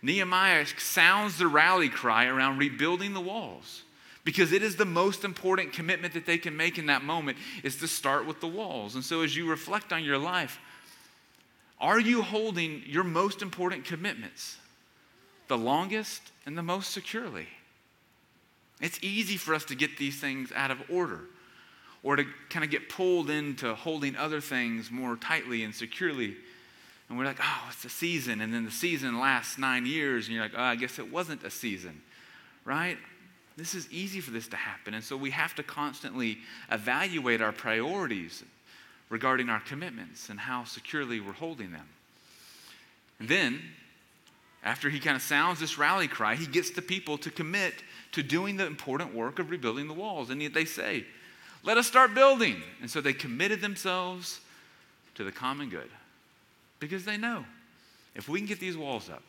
Nehemiah 0.00 0.64
sounds 0.78 1.38
the 1.38 1.48
rally 1.48 1.88
cry 1.88 2.26
around 2.26 2.58
rebuilding 2.58 3.14
the 3.14 3.20
walls 3.20 3.82
because 4.22 4.52
it 4.52 4.62
is 4.62 4.76
the 4.76 4.84
most 4.84 5.24
important 5.24 5.72
commitment 5.72 6.14
that 6.14 6.24
they 6.24 6.38
can 6.38 6.56
make 6.56 6.78
in 6.78 6.86
that 6.86 7.02
moment 7.02 7.38
is 7.64 7.78
to 7.78 7.88
start 7.88 8.28
with 8.28 8.40
the 8.40 8.46
walls. 8.46 8.94
And 8.94 9.02
so 9.02 9.22
as 9.22 9.36
you 9.36 9.50
reflect 9.50 9.92
on 9.92 10.04
your 10.04 10.18
life, 10.18 10.60
are 11.80 11.98
you 11.98 12.22
holding 12.22 12.84
your 12.86 13.02
most 13.02 13.42
important 13.42 13.84
commitments 13.84 14.56
the 15.48 15.58
longest 15.58 16.22
and 16.46 16.56
the 16.56 16.62
most 16.62 16.92
securely? 16.92 17.48
It's 18.82 18.98
easy 19.00 19.36
for 19.36 19.54
us 19.54 19.64
to 19.66 19.74
get 19.74 19.96
these 19.96 20.20
things 20.20 20.52
out 20.54 20.70
of 20.70 20.78
order 20.90 21.20
or 22.02 22.16
to 22.16 22.24
kind 22.50 22.64
of 22.64 22.70
get 22.70 22.88
pulled 22.88 23.30
into 23.30 23.74
holding 23.74 24.16
other 24.16 24.40
things 24.40 24.90
more 24.90 25.16
tightly 25.16 25.62
and 25.62 25.72
securely. 25.72 26.36
And 27.08 27.16
we're 27.16 27.24
like, 27.24 27.38
oh, 27.40 27.68
it's 27.70 27.84
a 27.84 27.88
season. 27.88 28.40
And 28.40 28.52
then 28.52 28.64
the 28.64 28.72
season 28.72 29.20
lasts 29.20 29.56
nine 29.56 29.86
years. 29.86 30.26
And 30.26 30.34
you're 30.34 30.42
like, 30.42 30.54
oh, 30.56 30.62
I 30.62 30.74
guess 30.74 30.98
it 30.98 31.12
wasn't 31.12 31.44
a 31.44 31.50
season, 31.50 32.02
right? 32.64 32.98
This 33.56 33.74
is 33.74 33.88
easy 33.92 34.20
for 34.20 34.32
this 34.32 34.48
to 34.48 34.56
happen. 34.56 34.94
And 34.94 35.04
so 35.04 35.16
we 35.16 35.30
have 35.30 35.54
to 35.54 35.62
constantly 35.62 36.38
evaluate 36.70 37.40
our 37.40 37.52
priorities 37.52 38.42
regarding 39.08 39.48
our 39.48 39.60
commitments 39.60 40.28
and 40.28 40.40
how 40.40 40.64
securely 40.64 41.20
we're 41.20 41.32
holding 41.32 41.70
them. 41.70 41.86
And 43.20 43.28
then, 43.28 43.60
after 44.64 44.90
he 44.90 44.98
kind 44.98 45.14
of 45.14 45.22
sounds 45.22 45.60
this 45.60 45.78
rally 45.78 46.08
cry, 46.08 46.34
he 46.34 46.46
gets 46.46 46.70
the 46.70 46.82
people 46.82 47.18
to 47.18 47.30
commit 47.30 47.74
to 48.12 48.22
doing 48.22 48.56
the 48.56 48.66
important 48.66 49.14
work 49.14 49.38
of 49.38 49.50
rebuilding 49.50 49.88
the 49.88 49.94
walls. 49.94 50.30
And 50.30 50.40
they 50.40 50.64
say, 50.64 51.04
let 51.62 51.76
us 51.76 51.86
start 51.86 52.14
building. 52.14 52.62
And 52.80 52.90
so 52.90 53.00
they 53.00 53.12
committed 53.12 53.60
themselves 53.60 54.40
to 55.14 55.24
the 55.24 55.32
common 55.32 55.68
good 55.68 55.88
because 56.78 57.04
they 57.04 57.16
know 57.16 57.44
if 58.14 58.28
we 58.28 58.38
can 58.38 58.46
get 58.46 58.60
these 58.60 58.76
walls 58.76 59.08
up, 59.08 59.22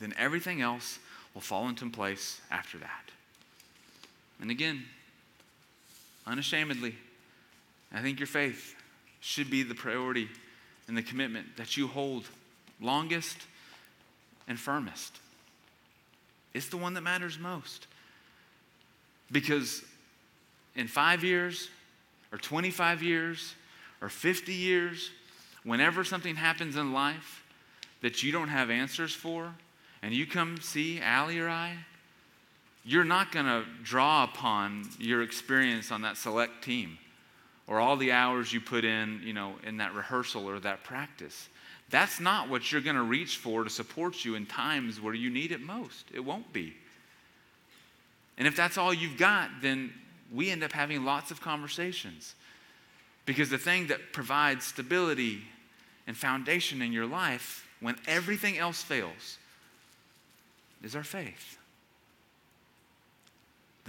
then 0.00 0.14
everything 0.16 0.60
else 0.60 0.98
will 1.34 1.40
fall 1.40 1.68
into 1.68 1.88
place 1.90 2.40
after 2.50 2.78
that. 2.78 3.10
And 4.40 4.50
again, 4.50 4.84
unashamedly, 6.26 6.94
I 7.92 8.00
think 8.00 8.20
your 8.20 8.26
faith 8.26 8.74
should 9.20 9.50
be 9.50 9.62
the 9.62 9.74
priority 9.74 10.28
and 10.88 10.96
the 10.96 11.02
commitment 11.02 11.56
that 11.56 11.76
you 11.76 11.86
hold 11.86 12.24
longest 12.80 13.36
and 14.48 14.58
firmest. 14.58 15.12
It's 16.54 16.68
the 16.68 16.76
one 16.76 16.94
that 16.94 17.02
matters 17.02 17.38
most. 17.38 17.86
Because 19.30 19.82
in 20.74 20.88
five 20.88 21.22
years, 21.22 21.68
or 22.32 22.38
25 22.38 23.02
years, 23.02 23.54
or 24.00 24.08
50 24.08 24.52
years, 24.52 25.10
whenever 25.64 26.04
something 26.04 26.36
happens 26.36 26.76
in 26.76 26.92
life 26.92 27.44
that 28.02 28.22
you 28.22 28.32
don't 28.32 28.48
have 28.48 28.70
answers 28.70 29.14
for, 29.14 29.54
and 30.02 30.14
you 30.14 30.26
come 30.26 30.58
see 30.60 31.00
Allie 31.00 31.38
or 31.38 31.48
I, 31.48 31.76
you're 32.84 33.04
not 33.04 33.30
going 33.30 33.46
to 33.46 33.64
draw 33.82 34.24
upon 34.24 34.88
your 34.98 35.22
experience 35.22 35.92
on 35.92 36.02
that 36.02 36.16
select 36.16 36.64
team 36.64 36.98
or 37.66 37.78
all 37.78 37.96
the 37.96 38.10
hours 38.10 38.52
you 38.52 38.60
put 38.60 38.84
in, 38.84 39.20
you 39.22 39.32
know, 39.32 39.54
in 39.64 39.76
that 39.76 39.94
rehearsal 39.94 40.48
or 40.48 40.58
that 40.60 40.82
practice. 40.82 41.48
That's 41.90 42.20
not 42.20 42.48
what 42.48 42.70
you're 42.70 42.80
going 42.80 42.96
to 42.96 43.02
reach 43.02 43.36
for 43.36 43.64
to 43.64 43.70
support 43.70 44.24
you 44.24 44.36
in 44.36 44.46
times 44.46 45.00
where 45.00 45.14
you 45.14 45.28
need 45.28 45.52
it 45.52 45.60
most. 45.60 46.06
It 46.14 46.20
won't 46.20 46.52
be. 46.52 46.74
And 48.38 48.46
if 48.46 48.56
that's 48.56 48.78
all 48.78 48.94
you've 48.94 49.18
got, 49.18 49.50
then 49.60 49.92
we 50.32 50.50
end 50.50 50.62
up 50.62 50.72
having 50.72 51.04
lots 51.04 51.30
of 51.30 51.40
conversations. 51.40 52.34
Because 53.26 53.50
the 53.50 53.58
thing 53.58 53.88
that 53.88 54.12
provides 54.12 54.64
stability 54.64 55.42
and 56.06 56.16
foundation 56.16 56.80
in 56.80 56.92
your 56.92 57.06
life 57.06 57.66
when 57.80 57.96
everything 58.06 58.56
else 58.56 58.82
fails 58.82 59.38
is 60.82 60.96
our 60.96 61.04
faith 61.04 61.58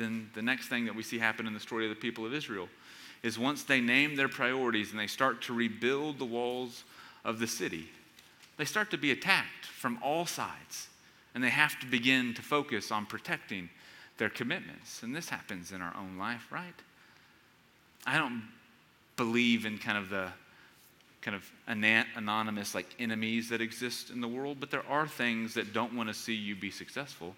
then 0.01 0.29
the 0.33 0.41
next 0.41 0.67
thing 0.67 0.85
that 0.85 0.95
we 0.95 1.03
see 1.03 1.19
happen 1.19 1.47
in 1.47 1.53
the 1.53 1.59
story 1.59 1.85
of 1.85 1.89
the 1.89 1.95
people 1.95 2.25
of 2.25 2.33
Israel 2.33 2.69
is 3.23 3.37
once 3.37 3.63
they 3.63 3.79
name 3.79 4.15
their 4.15 4.29
priorities 4.29 4.91
and 4.91 4.99
they 4.99 5.07
start 5.07 5.41
to 5.43 5.53
rebuild 5.53 6.17
the 6.17 6.25
walls 6.25 6.83
of 7.23 7.39
the 7.39 7.47
city, 7.47 7.87
they 8.57 8.65
start 8.65 8.91
to 8.91 8.97
be 8.97 9.11
attacked 9.11 9.65
from 9.65 9.99
all 10.03 10.25
sides. 10.25 10.87
And 11.33 11.43
they 11.43 11.49
have 11.49 11.79
to 11.79 11.85
begin 11.85 12.33
to 12.33 12.41
focus 12.41 12.91
on 12.91 13.05
protecting 13.05 13.69
their 14.17 14.29
commitments. 14.29 15.01
And 15.01 15.15
this 15.15 15.29
happens 15.29 15.71
in 15.71 15.81
our 15.81 15.95
own 15.97 16.17
life, 16.17 16.47
right? 16.51 16.73
I 18.05 18.17
don't 18.17 18.43
believe 19.15 19.65
in 19.65 19.77
kind 19.77 19.97
of 19.97 20.09
the 20.09 20.27
kind 21.21 21.35
of 21.35 21.45
anonymous 21.67 22.73
like 22.73 22.87
enemies 22.97 23.47
that 23.49 23.61
exist 23.61 24.09
in 24.09 24.21
the 24.21 24.27
world, 24.27 24.57
but 24.59 24.71
there 24.71 24.85
are 24.89 25.07
things 25.07 25.53
that 25.53 25.71
don't 25.71 25.95
want 25.95 26.09
to 26.09 26.15
see 26.15 26.33
you 26.33 26.55
be 26.55 26.71
successful 26.71 27.35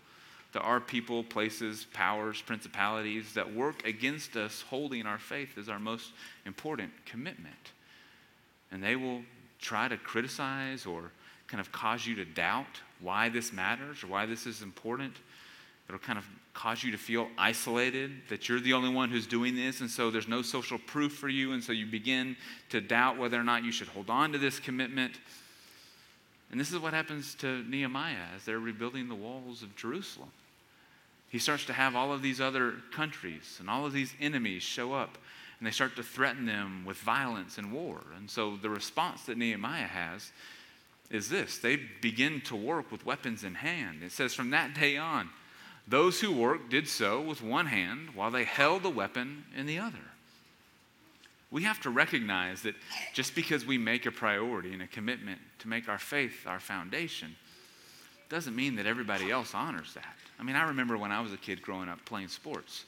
there 0.53 0.61
are 0.61 0.79
people, 0.79 1.23
places, 1.23 1.87
powers, 1.93 2.41
principalities 2.41 3.33
that 3.33 3.53
work 3.53 3.85
against 3.87 4.37
us 4.37 4.63
holding 4.69 5.07
our 5.07 5.17
faith 5.17 5.57
as 5.57 5.67
our 5.67 5.79
most 5.79 6.11
important 6.45 6.91
commitment. 7.05 7.71
And 8.71 8.81
they 8.81 8.95
will 8.95 9.23
try 9.63 9.87
to 9.87 9.97
criticize 9.97 10.85
or 10.85 11.11
kind 11.47 11.59
of 11.59 11.71
cause 11.71 12.05
you 12.05 12.15
to 12.15 12.25
doubt 12.25 12.81
why 12.99 13.29
this 13.29 13.51
matters 13.51 14.03
or 14.03 14.07
why 14.07 14.25
this 14.25 14.45
is 14.45 14.61
important. 14.61 15.13
It'll 15.87 15.99
kind 15.99 16.19
of 16.19 16.25
cause 16.53 16.83
you 16.83 16.91
to 16.91 16.97
feel 16.97 17.27
isolated, 17.37 18.11
that 18.29 18.47
you're 18.47 18.59
the 18.59 18.73
only 18.73 18.93
one 18.93 19.09
who's 19.09 19.25
doing 19.25 19.55
this, 19.55 19.81
and 19.81 19.89
so 19.89 20.11
there's 20.11 20.27
no 20.27 20.41
social 20.41 20.77
proof 20.77 21.13
for 21.13 21.27
you, 21.27 21.53
and 21.53 21.63
so 21.63 21.71
you 21.71 21.85
begin 21.85 22.37
to 22.69 22.79
doubt 22.79 23.17
whether 23.17 23.39
or 23.39 23.43
not 23.43 23.63
you 23.63 23.71
should 23.71 23.87
hold 23.87 24.09
on 24.09 24.31
to 24.31 24.37
this 24.37 24.59
commitment. 24.59 25.19
And 26.51 26.59
this 26.59 26.71
is 26.71 26.77
what 26.77 26.93
happens 26.93 27.33
to 27.35 27.63
Nehemiah 27.63 28.27
as 28.35 28.45
they're 28.45 28.59
rebuilding 28.59 29.09
the 29.09 29.15
walls 29.15 29.63
of 29.63 29.75
Jerusalem 29.75 30.29
he 31.33 31.39
starts 31.39 31.65
to 31.65 31.73
have 31.73 31.95
all 31.95 32.13
of 32.13 32.21
these 32.21 32.39
other 32.39 32.75
countries 32.91 33.57
and 33.59 33.67
all 33.67 33.87
of 33.87 33.91
these 33.91 34.13
enemies 34.21 34.61
show 34.61 34.93
up 34.93 35.17
and 35.63 35.67
they 35.69 35.71
start 35.71 35.95
to 35.95 36.03
threaten 36.03 36.45
them 36.45 36.83
with 36.85 36.97
violence 36.97 37.57
and 37.57 37.71
war. 37.71 38.01
And 38.17 38.29
so 38.29 38.57
the 38.57 38.69
response 38.69 39.23
that 39.23 39.37
Nehemiah 39.37 39.87
has 39.87 40.29
is 41.09 41.29
this 41.29 41.57
they 41.57 41.77
begin 42.01 42.41
to 42.41 42.55
work 42.57 42.91
with 42.91 43.05
weapons 43.05 43.45
in 43.45 43.55
hand. 43.55 44.03
It 44.03 44.11
says, 44.11 44.33
From 44.33 44.49
that 44.49 44.73
day 44.73 44.97
on, 44.97 45.29
those 45.87 46.19
who 46.19 46.33
worked 46.33 46.69
did 46.69 46.89
so 46.89 47.21
with 47.21 47.41
one 47.41 47.67
hand 47.67 48.09
while 48.13 48.29
they 48.29 48.43
held 48.43 48.83
the 48.83 48.89
weapon 48.89 49.45
in 49.55 49.65
the 49.65 49.79
other. 49.79 50.03
We 51.49 51.63
have 51.63 51.79
to 51.83 51.89
recognize 51.89 52.63
that 52.63 52.75
just 53.13 53.33
because 53.33 53.65
we 53.65 53.77
make 53.77 54.05
a 54.05 54.11
priority 54.11 54.73
and 54.73 54.81
a 54.81 54.87
commitment 54.87 55.39
to 55.59 55.69
make 55.69 55.87
our 55.87 55.97
faith 55.97 56.45
our 56.45 56.59
foundation 56.59 57.37
doesn't 58.27 58.53
mean 58.53 58.75
that 58.75 58.85
everybody 58.85 59.31
else 59.31 59.55
honors 59.55 59.93
that. 59.93 60.17
I 60.37 60.43
mean, 60.43 60.57
I 60.57 60.67
remember 60.67 60.97
when 60.97 61.13
I 61.13 61.21
was 61.21 61.31
a 61.31 61.37
kid 61.37 61.61
growing 61.61 61.87
up 61.87 62.03
playing 62.03 62.27
sports, 62.27 62.83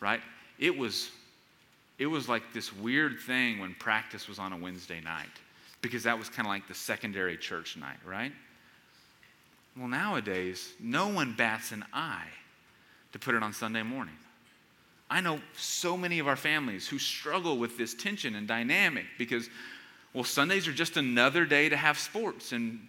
right? 0.00 0.22
It 0.58 0.74
was 0.74 1.10
it 1.98 2.06
was 2.06 2.28
like 2.28 2.42
this 2.52 2.72
weird 2.72 3.20
thing 3.20 3.60
when 3.60 3.74
practice 3.74 4.28
was 4.28 4.38
on 4.38 4.52
a 4.52 4.56
Wednesday 4.56 5.00
night 5.00 5.26
because 5.80 6.02
that 6.04 6.18
was 6.18 6.28
kind 6.28 6.46
of 6.46 6.50
like 6.50 6.66
the 6.66 6.74
secondary 6.74 7.36
church 7.36 7.76
night, 7.76 7.98
right? 8.04 8.32
Well, 9.76 9.88
nowadays, 9.88 10.72
no 10.80 11.08
one 11.08 11.34
bats 11.34 11.72
an 11.72 11.84
eye 11.92 12.28
to 13.12 13.18
put 13.18 13.34
it 13.34 13.42
on 13.42 13.52
Sunday 13.52 13.82
morning. 13.82 14.14
I 15.10 15.20
know 15.20 15.40
so 15.56 15.96
many 15.96 16.18
of 16.18 16.26
our 16.26 16.36
families 16.36 16.88
who 16.88 16.98
struggle 16.98 17.58
with 17.58 17.76
this 17.76 17.94
tension 17.94 18.34
and 18.34 18.48
dynamic 18.48 19.04
because, 19.18 19.48
well, 20.12 20.24
Sundays 20.24 20.66
are 20.66 20.72
just 20.72 20.96
another 20.96 21.44
day 21.44 21.68
to 21.68 21.76
have 21.76 21.98
sports. 21.98 22.52
And 22.52 22.88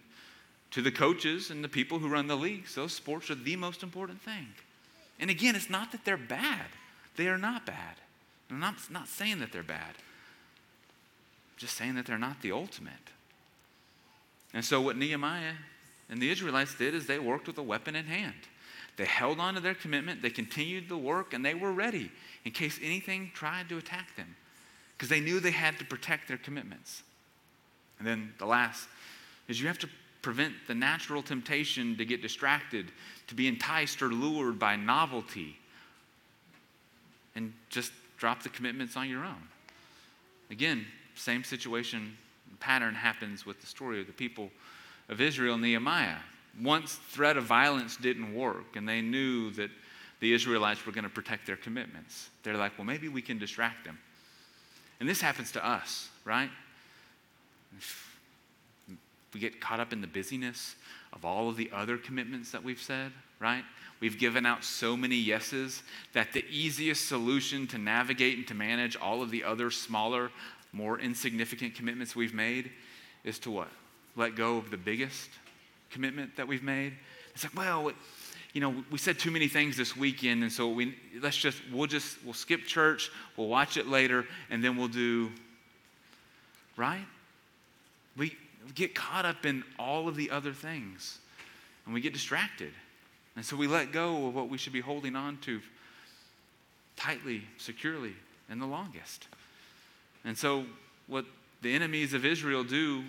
to 0.70 0.82
the 0.82 0.90
coaches 0.90 1.50
and 1.50 1.62
the 1.62 1.68
people 1.68 1.98
who 1.98 2.08
run 2.08 2.26
the 2.26 2.36
leagues, 2.36 2.74
those 2.74 2.92
sports 2.92 3.30
are 3.30 3.34
the 3.34 3.56
most 3.56 3.82
important 3.82 4.20
thing. 4.22 4.48
And 5.20 5.30
again, 5.30 5.54
it's 5.54 5.70
not 5.70 5.92
that 5.92 6.04
they're 6.04 6.16
bad, 6.16 6.66
they 7.16 7.28
are 7.28 7.38
not 7.38 7.66
bad. 7.66 7.96
I'm 8.50 8.60
not, 8.60 8.74
not 8.90 9.08
saying 9.08 9.40
that 9.40 9.52
they're 9.52 9.62
bad, 9.62 9.94
I'm 9.96 11.58
just 11.58 11.76
saying 11.76 11.94
that 11.96 12.06
they're 12.06 12.18
not 12.18 12.42
the 12.42 12.52
ultimate. 12.52 12.92
And 14.54 14.64
so, 14.64 14.80
what 14.80 14.96
Nehemiah 14.96 15.54
and 16.08 16.20
the 16.20 16.30
Israelites 16.30 16.74
did 16.74 16.94
is 16.94 17.06
they 17.06 17.18
worked 17.18 17.46
with 17.46 17.58
a 17.58 17.62
weapon 17.62 17.96
in 17.96 18.06
hand. 18.06 18.34
They 18.96 19.04
held 19.04 19.40
on 19.40 19.54
to 19.54 19.60
their 19.60 19.74
commitment, 19.74 20.22
they 20.22 20.30
continued 20.30 20.88
the 20.88 20.96
work, 20.96 21.34
and 21.34 21.44
they 21.44 21.54
were 21.54 21.72
ready 21.72 22.10
in 22.44 22.52
case 22.52 22.78
anything 22.82 23.30
tried 23.34 23.68
to 23.68 23.76
attack 23.76 24.16
them 24.16 24.36
because 24.96 25.10
they 25.10 25.20
knew 25.20 25.40
they 25.40 25.50
had 25.50 25.78
to 25.78 25.84
protect 25.84 26.28
their 26.28 26.38
commitments. 26.38 27.02
And 27.98 28.06
then 28.06 28.32
the 28.38 28.46
last 28.46 28.88
is 29.48 29.60
you 29.60 29.66
have 29.68 29.78
to 29.80 29.88
prevent 30.22 30.54
the 30.66 30.74
natural 30.74 31.22
temptation 31.22 31.96
to 31.98 32.04
get 32.04 32.22
distracted, 32.22 32.90
to 33.26 33.34
be 33.34 33.46
enticed 33.46 34.02
or 34.02 34.08
lured 34.08 34.58
by 34.58 34.74
novelty, 34.74 35.56
and 37.34 37.52
just 37.68 37.92
drop 38.16 38.42
the 38.42 38.48
commitments 38.48 38.96
on 38.96 39.08
your 39.08 39.24
own. 39.24 39.48
Again, 40.50 40.86
same 41.14 41.44
situation 41.44 42.16
pattern 42.60 42.94
happens 42.94 43.44
with 43.44 43.60
the 43.60 43.66
story 43.66 44.00
of 44.00 44.06
the 44.06 44.12
people 44.12 44.50
of 45.08 45.20
Israel, 45.20 45.58
Nehemiah. 45.58 46.18
Once 46.62 46.94
threat 47.10 47.36
of 47.36 47.44
violence 47.44 47.96
didn't 47.96 48.34
work, 48.34 48.76
and 48.76 48.88
they 48.88 49.02
knew 49.02 49.50
that 49.52 49.70
the 50.20 50.32
Israelites 50.32 50.86
were 50.86 50.92
going 50.92 51.04
to 51.04 51.10
protect 51.10 51.46
their 51.46 51.56
commitments. 51.56 52.30
They're 52.42 52.56
like, 52.56 52.78
well, 52.78 52.86
maybe 52.86 53.08
we 53.08 53.20
can 53.20 53.38
distract 53.38 53.84
them. 53.84 53.98
And 54.98 55.08
this 55.08 55.20
happens 55.20 55.52
to 55.52 55.66
us, 55.66 56.08
right? 56.24 56.50
we 59.34 59.40
get 59.40 59.60
caught 59.60 59.80
up 59.80 59.92
in 59.92 60.00
the 60.00 60.06
busyness 60.06 60.76
of 61.12 61.26
all 61.26 61.50
of 61.50 61.58
the 61.58 61.70
other 61.70 61.98
commitments 61.98 62.52
that 62.52 62.64
we've 62.64 62.80
said, 62.80 63.12
right? 63.40 63.64
We've 64.00 64.18
given 64.18 64.44
out 64.44 64.64
so 64.64 64.96
many 64.96 65.16
yeses 65.16 65.82
that 66.12 66.32
the 66.32 66.44
easiest 66.50 67.08
solution 67.08 67.66
to 67.68 67.78
navigate 67.78 68.36
and 68.36 68.46
to 68.48 68.54
manage 68.54 68.96
all 68.96 69.22
of 69.22 69.30
the 69.30 69.44
other 69.44 69.70
smaller, 69.70 70.30
more 70.72 70.98
insignificant 70.98 71.74
commitments 71.74 72.14
we've 72.14 72.34
made 72.34 72.70
is 73.24 73.38
to 73.40 73.50
what? 73.50 73.68
Let 74.16 74.36
go 74.36 74.58
of 74.58 74.70
the 74.70 74.76
biggest 74.76 75.28
commitment 75.90 76.36
that 76.36 76.46
we've 76.46 76.62
made. 76.62 76.92
It's 77.34 77.44
like, 77.44 77.56
well, 77.56 77.92
you 78.52 78.60
know, 78.60 78.84
we 78.90 78.98
said 78.98 79.18
too 79.18 79.30
many 79.30 79.48
things 79.48 79.76
this 79.76 79.96
weekend, 79.96 80.42
and 80.42 80.50
so 80.50 80.68
we 80.68 80.96
let's 81.20 81.36
just 81.36 81.60
we'll 81.70 81.86
just 81.86 82.16
we'll 82.24 82.32
skip 82.32 82.64
church, 82.64 83.10
we'll 83.36 83.48
watch 83.48 83.76
it 83.76 83.86
later, 83.86 84.24
and 84.50 84.64
then 84.64 84.76
we'll 84.76 84.88
do 84.88 85.30
right? 86.76 87.04
We 88.16 88.36
get 88.74 88.94
caught 88.94 89.24
up 89.24 89.44
in 89.44 89.64
all 89.78 90.08
of 90.08 90.16
the 90.16 90.30
other 90.30 90.52
things 90.52 91.18
and 91.84 91.94
we 91.94 92.00
get 92.00 92.12
distracted. 92.12 92.72
And 93.36 93.44
so 93.44 93.56
we 93.56 93.66
let 93.66 93.92
go 93.92 94.26
of 94.26 94.34
what 94.34 94.48
we 94.48 94.58
should 94.58 94.72
be 94.72 94.80
holding 94.80 95.14
on 95.14 95.38
to 95.42 95.60
tightly, 96.96 97.42
securely, 97.58 98.14
and 98.48 98.60
the 98.60 98.66
longest. 98.66 99.26
And 100.24 100.36
so, 100.36 100.64
what 101.06 101.26
the 101.62 101.72
enemies 101.74 102.14
of 102.14 102.24
Israel 102.24 102.64
do 102.64 103.04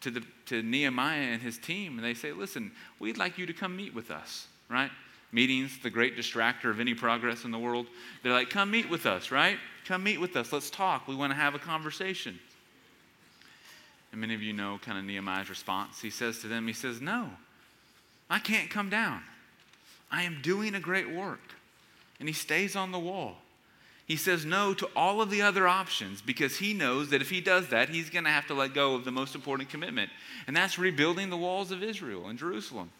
to, 0.00 0.10
the, 0.10 0.22
to 0.46 0.62
Nehemiah 0.62 1.20
and 1.20 1.42
his 1.42 1.58
team, 1.58 1.96
and 1.96 2.04
they 2.04 2.14
say, 2.14 2.32
Listen, 2.32 2.72
we'd 2.98 3.18
like 3.18 3.36
you 3.38 3.46
to 3.46 3.52
come 3.52 3.76
meet 3.76 3.94
with 3.94 4.10
us 4.10 4.46
right? 4.70 4.90
Meetings, 5.32 5.78
the 5.82 5.90
great 5.90 6.16
distractor 6.16 6.70
of 6.70 6.80
any 6.80 6.94
progress 6.94 7.44
in 7.44 7.50
the 7.50 7.58
world. 7.58 7.86
They're 8.22 8.32
like, 8.32 8.50
come 8.50 8.70
meet 8.70 8.88
with 8.88 9.04
us, 9.04 9.30
right? 9.30 9.58
Come 9.84 10.04
meet 10.04 10.20
with 10.20 10.36
us. 10.36 10.52
Let's 10.52 10.70
talk. 10.70 11.06
We 11.06 11.14
want 11.14 11.32
to 11.32 11.36
have 11.36 11.54
a 11.54 11.58
conversation. 11.58 12.38
And 14.12 14.20
many 14.20 14.34
of 14.34 14.42
you 14.42 14.52
know 14.52 14.78
kind 14.82 14.98
of 14.98 15.04
Nehemiah's 15.04 15.50
response. 15.50 16.00
He 16.00 16.10
says 16.10 16.38
to 16.40 16.48
them, 16.48 16.66
he 16.66 16.72
says, 16.72 17.00
No, 17.00 17.30
I 18.28 18.38
can't 18.38 18.70
come 18.70 18.88
down. 18.88 19.22
I 20.10 20.22
am 20.22 20.40
doing 20.42 20.74
a 20.74 20.80
great 20.80 21.10
work. 21.10 21.40
And 22.18 22.28
he 22.28 22.34
stays 22.34 22.76
on 22.76 22.92
the 22.92 22.98
wall. 22.98 23.36
He 24.06 24.16
says 24.16 24.44
no 24.44 24.74
to 24.74 24.88
all 24.96 25.22
of 25.22 25.30
the 25.30 25.42
other 25.42 25.68
options 25.68 26.20
because 26.20 26.56
he 26.56 26.74
knows 26.74 27.10
that 27.10 27.22
if 27.22 27.30
he 27.30 27.40
does 27.40 27.68
that, 27.68 27.88
he's 27.88 28.10
going 28.10 28.24
to 28.24 28.30
have 28.30 28.46
to 28.48 28.54
let 28.54 28.74
go 28.74 28.96
of 28.96 29.04
the 29.04 29.12
most 29.12 29.36
important 29.36 29.68
commitment. 29.68 30.10
And 30.46 30.56
that's 30.56 30.78
rebuilding 30.78 31.30
the 31.30 31.36
walls 31.36 31.70
of 31.70 31.82
Israel 31.82 32.26
and 32.26 32.38
Jerusalem. 32.38 32.90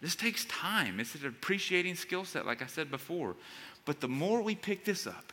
This 0.00 0.14
takes 0.14 0.44
time. 0.44 1.00
It's 1.00 1.14
an 1.16 1.26
appreciating 1.26 1.96
skill 1.96 2.24
set, 2.24 2.46
like 2.46 2.62
I 2.62 2.66
said 2.66 2.90
before. 2.90 3.34
But 3.84 4.00
the 4.00 4.08
more 4.08 4.42
we 4.42 4.54
pick 4.54 4.84
this 4.84 5.06
up 5.06 5.32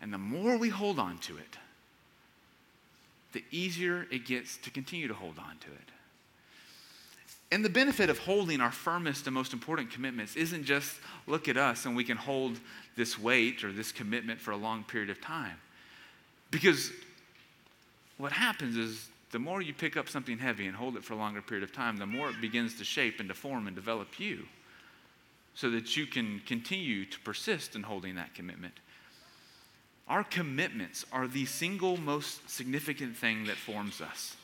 and 0.00 0.12
the 0.12 0.18
more 0.18 0.56
we 0.56 0.68
hold 0.68 0.98
on 0.98 1.18
to 1.18 1.36
it, 1.36 1.58
the 3.32 3.42
easier 3.50 4.06
it 4.10 4.26
gets 4.26 4.58
to 4.58 4.70
continue 4.70 5.08
to 5.08 5.14
hold 5.14 5.38
on 5.38 5.56
to 5.58 5.68
it. 5.68 5.90
And 7.52 7.62
the 7.62 7.68
benefit 7.68 8.08
of 8.08 8.18
holding 8.18 8.62
our 8.62 8.72
firmest 8.72 9.26
and 9.26 9.34
most 9.34 9.52
important 9.52 9.90
commitments 9.90 10.36
isn't 10.36 10.64
just 10.64 10.96
look 11.26 11.48
at 11.48 11.58
us 11.58 11.84
and 11.84 11.94
we 11.94 12.02
can 12.02 12.16
hold 12.16 12.58
this 12.96 13.18
weight 13.18 13.62
or 13.62 13.70
this 13.70 13.92
commitment 13.92 14.40
for 14.40 14.52
a 14.52 14.56
long 14.56 14.84
period 14.84 15.10
of 15.10 15.20
time. 15.20 15.58
Because 16.50 16.90
what 18.16 18.32
happens 18.32 18.78
is 18.78 19.06
the 19.32 19.38
more 19.38 19.60
you 19.60 19.74
pick 19.74 19.98
up 19.98 20.08
something 20.08 20.38
heavy 20.38 20.66
and 20.66 20.74
hold 20.74 20.96
it 20.96 21.04
for 21.04 21.12
a 21.12 21.16
longer 21.16 21.42
period 21.42 21.62
of 21.62 21.74
time, 21.74 21.98
the 21.98 22.06
more 22.06 22.30
it 22.30 22.40
begins 22.40 22.78
to 22.78 22.84
shape 22.84 23.20
and 23.20 23.28
to 23.28 23.34
form 23.34 23.66
and 23.66 23.76
develop 23.76 24.18
you 24.18 24.46
so 25.54 25.68
that 25.68 25.94
you 25.94 26.06
can 26.06 26.40
continue 26.46 27.04
to 27.04 27.20
persist 27.20 27.76
in 27.76 27.82
holding 27.82 28.14
that 28.14 28.34
commitment. 28.34 28.72
Our 30.08 30.24
commitments 30.24 31.04
are 31.12 31.28
the 31.28 31.44
single 31.44 31.98
most 31.98 32.48
significant 32.48 33.14
thing 33.14 33.44
that 33.44 33.56
forms 33.56 34.00
us. 34.00 34.36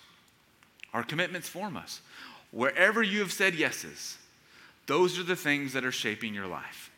Our 0.93 1.03
commitments 1.03 1.49
form 1.49 1.75
us. 1.75 2.03
Wherever 2.51 3.03
you 3.03 3.21
have 3.21 3.33
said 3.33 3.55
yeses, 3.55 4.17
those 4.87 5.19
are 5.19 5.25
the 5.25 5.37
things 5.37 5.73
that 5.75 5.85
are 5.85 5.93
shaping 5.93 6.35
your 6.35 6.47
life. 6.47 6.91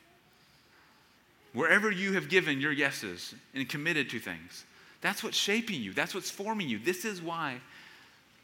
Wherever 1.53 1.91
you 1.91 2.13
have 2.13 2.29
given 2.29 2.61
your 2.61 2.73
yeses 2.73 3.35
and 3.55 3.69
committed 3.69 4.09
to 4.11 4.21
things, 4.21 4.65
that's 5.01 5.25
what's 5.25 5.37
shaping 5.37 5.83
you. 5.83 5.93
That's 5.93 6.15
what's 6.15 6.31
forming 6.31 6.69
you. 6.69 6.79
This 6.79 7.05
is 7.05 7.21
why 7.21 7.61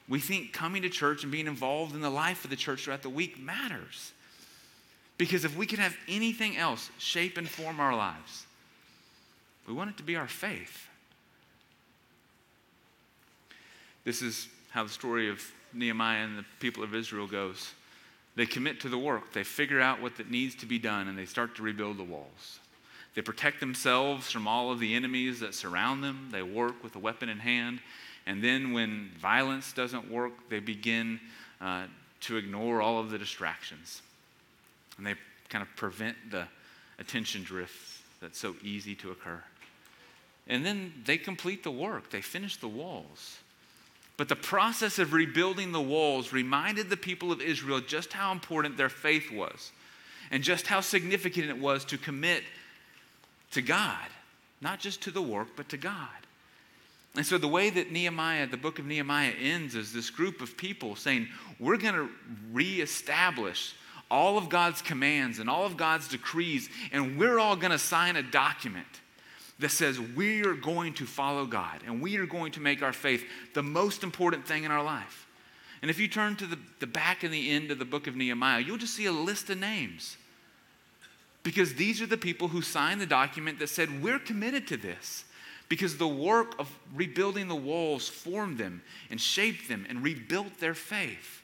we 0.08 0.18
think 0.18 0.52
coming 0.52 0.82
to 0.82 0.88
church 0.88 1.22
and 1.22 1.30
being 1.30 1.46
involved 1.46 1.94
in 1.94 2.00
the 2.00 2.10
life 2.10 2.44
of 2.44 2.50
the 2.50 2.56
church 2.56 2.84
throughout 2.84 3.02
the 3.02 3.10
week 3.10 3.38
matters. 3.38 4.12
Because 5.18 5.44
if 5.44 5.56
we 5.56 5.66
could 5.66 5.78
have 5.78 5.96
anything 6.08 6.56
else 6.56 6.90
shape 6.98 7.38
and 7.38 7.48
form 7.48 7.80
our 7.80 7.94
lives, 7.96 8.46
we 9.66 9.74
want 9.74 9.90
it 9.90 9.96
to 9.96 10.02
be 10.02 10.16
our 10.16 10.28
faith. 10.28 10.88
This 14.04 14.22
is 14.22 14.48
how 14.70 14.84
the 14.84 14.90
story 14.90 15.28
of 15.28 15.42
Nehemiah 15.76 16.24
and 16.24 16.38
the 16.38 16.44
people 16.60 16.82
of 16.82 16.94
Israel 16.94 17.26
goes. 17.26 17.72
They 18.34 18.46
commit 18.46 18.80
to 18.80 18.88
the 18.88 18.98
work, 18.98 19.32
they 19.32 19.44
figure 19.44 19.80
out 19.80 20.02
what 20.02 20.16
that 20.16 20.30
needs 20.30 20.54
to 20.56 20.66
be 20.66 20.78
done, 20.78 21.08
and 21.08 21.16
they 21.16 21.24
start 21.24 21.56
to 21.56 21.62
rebuild 21.62 21.98
the 21.98 22.04
walls. 22.04 22.60
They 23.14 23.22
protect 23.22 23.60
themselves 23.60 24.30
from 24.30 24.46
all 24.46 24.70
of 24.70 24.78
the 24.78 24.94
enemies 24.94 25.40
that 25.40 25.54
surround 25.54 26.04
them. 26.04 26.28
They 26.30 26.42
work 26.42 26.84
with 26.84 26.94
a 26.96 26.98
weapon 26.98 27.30
in 27.30 27.38
hand 27.38 27.80
and 28.26 28.42
then 28.42 28.72
when 28.72 29.10
violence 29.18 29.72
doesn't 29.72 30.10
work, 30.10 30.32
they 30.50 30.58
begin 30.58 31.20
uh, 31.60 31.84
to 32.22 32.36
ignore 32.36 32.82
all 32.82 32.98
of 32.98 33.10
the 33.10 33.18
distractions. 33.18 34.02
And 34.98 35.06
they 35.06 35.14
kind 35.48 35.62
of 35.62 35.68
prevent 35.76 36.16
the 36.30 36.48
attention 36.98 37.44
drift 37.44 38.02
that's 38.20 38.38
so 38.38 38.56
easy 38.62 38.96
to 38.96 39.12
occur. 39.12 39.42
And 40.48 40.66
then 40.66 40.92
they 41.04 41.18
complete 41.18 41.62
the 41.62 41.70
work, 41.70 42.10
they 42.10 42.20
finish 42.20 42.56
the 42.56 42.68
walls. 42.68 43.38
But 44.16 44.28
the 44.28 44.36
process 44.36 44.98
of 44.98 45.12
rebuilding 45.12 45.72
the 45.72 45.80
walls 45.80 46.32
reminded 46.32 46.88
the 46.88 46.96
people 46.96 47.32
of 47.32 47.40
Israel 47.40 47.80
just 47.80 48.12
how 48.12 48.32
important 48.32 48.76
their 48.76 48.88
faith 48.88 49.30
was 49.30 49.72
and 50.30 50.42
just 50.42 50.66
how 50.66 50.80
significant 50.80 51.50
it 51.50 51.58
was 51.58 51.84
to 51.86 51.98
commit 51.98 52.42
to 53.52 53.60
God, 53.62 54.08
not 54.60 54.80
just 54.80 55.02
to 55.02 55.10
the 55.10 55.22
work, 55.22 55.48
but 55.54 55.68
to 55.68 55.76
God. 55.76 56.08
And 57.14 57.24
so 57.24 57.38
the 57.38 57.48
way 57.48 57.70
that 57.70 57.92
Nehemiah, 57.92 58.46
the 58.46 58.56
book 58.56 58.78
of 58.78 58.86
Nehemiah 58.86 59.32
ends 59.40 59.74
is 59.74 59.92
this 59.92 60.10
group 60.10 60.40
of 60.40 60.56
people 60.56 60.96
saying, 60.96 61.28
we're 61.58 61.78
going 61.78 61.94
to 61.94 62.08
reestablish 62.52 63.74
all 64.10 64.38
of 64.38 64.48
God's 64.48 64.82
commands 64.82 65.38
and 65.38 65.48
all 65.48 65.64
of 65.64 65.76
God's 65.76 66.08
decrees, 66.08 66.68
and 66.92 67.18
we're 67.18 67.38
all 67.38 67.56
going 67.56 67.72
to 67.72 67.78
sign 67.78 68.16
a 68.16 68.22
document 68.22 68.86
that 69.58 69.70
says 69.70 69.98
we 69.98 70.42
are 70.44 70.54
going 70.54 70.94
to 70.94 71.06
follow 71.06 71.46
God 71.46 71.82
and 71.86 72.02
we 72.02 72.16
are 72.16 72.26
going 72.26 72.52
to 72.52 72.60
make 72.60 72.82
our 72.82 72.92
faith 72.92 73.24
the 73.54 73.62
most 73.62 74.02
important 74.02 74.46
thing 74.46 74.64
in 74.64 74.70
our 74.70 74.82
life. 74.82 75.26
And 75.82 75.90
if 75.90 75.98
you 75.98 76.08
turn 76.08 76.36
to 76.36 76.46
the, 76.46 76.58
the 76.80 76.86
back 76.86 77.22
and 77.22 77.32
the 77.32 77.50
end 77.50 77.70
of 77.70 77.78
the 77.78 77.84
book 77.84 78.06
of 78.06 78.16
Nehemiah, 78.16 78.60
you'll 78.60 78.78
just 78.78 78.94
see 78.94 79.06
a 79.06 79.12
list 79.12 79.50
of 79.50 79.58
names. 79.58 80.16
Because 81.42 81.74
these 81.74 82.02
are 82.02 82.06
the 82.06 82.16
people 82.16 82.48
who 82.48 82.60
signed 82.60 83.00
the 83.00 83.06
document 83.06 83.58
that 83.60 83.68
said, 83.68 84.02
We're 84.02 84.18
committed 84.18 84.66
to 84.68 84.76
this 84.76 85.24
because 85.68 85.96
the 85.96 86.08
work 86.08 86.58
of 86.58 86.76
rebuilding 86.94 87.48
the 87.48 87.54
walls 87.54 88.08
formed 88.08 88.58
them 88.58 88.82
and 89.10 89.20
shaped 89.20 89.68
them 89.68 89.86
and 89.88 90.02
rebuilt 90.02 90.58
their 90.58 90.74
faith. 90.74 91.42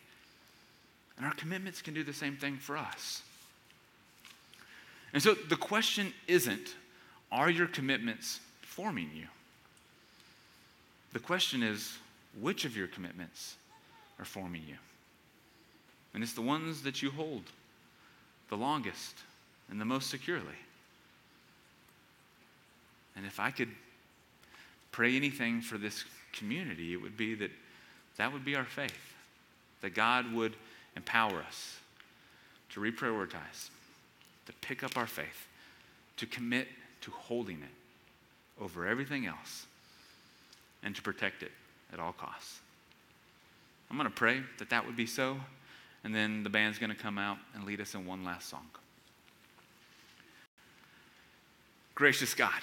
And 1.16 1.27
our 1.27 1.35
commitments 1.35 1.83
can 1.83 1.94
do 1.94 2.03
the 2.03 2.12
same 2.12 2.37
thing 2.37 2.57
for 2.57 2.77
us. 2.77 3.22
And 5.12 5.22
so 5.22 5.35
the 5.35 5.57
question 5.57 6.12
isn't, 6.27 6.75
are 7.33 7.51
your 7.51 7.66
commitments 7.66 8.38
forming 8.61 9.11
you? 9.14 9.27
The 11.14 11.18
question 11.18 11.62
is, 11.62 11.97
which 12.40 12.64
of 12.64 12.77
your 12.77 12.87
commitments 12.87 13.57
are 14.18 14.25
forming 14.25 14.62
you? 14.68 14.77
And 16.14 16.23
it's 16.23 16.35
the 16.35 16.42
ones 16.42 16.83
that 16.83 17.03
you 17.03 17.11
hold 17.11 17.42
the 18.51 18.57
longest 18.57 19.16
and 19.71 19.81
the 19.81 19.85
most 19.85 20.11
securely. 20.11 20.45
And 23.16 23.25
if 23.25 23.40
I 23.40 23.51
could 23.51 23.71
pray 24.90 25.16
anything 25.16 25.62
for 25.62 25.79
this 25.79 26.05
community, 26.33 26.92
it 26.92 27.01
would 27.01 27.16
be 27.16 27.35
that 27.37 27.51
that 28.18 28.33
would 28.33 28.45
be 28.45 28.57
our 28.57 28.64
faith, 28.64 29.14
that 29.81 29.95
God 29.95 30.33
would 30.35 30.55
empower 30.97 31.42
us 31.49 31.79
to 32.71 32.81
reprioritize, 32.81 33.71
to 34.47 34.53
pick 34.61 34.83
up 34.83 34.97
our 34.97 35.07
faith, 35.07 35.47
to 36.18 36.27
commit 36.27 36.68
to 37.03 37.11
holding 37.11 37.59
it 37.59 38.62
over 38.62 38.87
everything 38.87 39.27
else, 39.27 39.67
and 40.83 40.95
to 40.97 41.03
protect 41.03 41.43
it 41.43 41.53
at 41.93 42.01
all 42.01 42.12
costs. 42.12 42.61
I'm 43.91 43.97
going 43.97 44.09
to 44.09 44.15
pray 44.15 44.43
that 44.59 44.71
that 44.71 44.87
would 44.87 44.97
be 44.97 45.07
so, 45.07 45.37
and 46.05 46.15
then 46.15 46.43
the 46.43 46.51
band's 46.51 46.79
going 46.79 46.91
to 46.91 46.97
come 46.97 47.19
out 47.19 47.38
and 47.55 47.65
lead 47.65 47.81
us 47.81 47.95
in 47.95 48.07
one 48.07 48.25
last 48.25 48.49
song. 48.49 48.67
Gracious 51.95 52.35
God, 52.35 52.62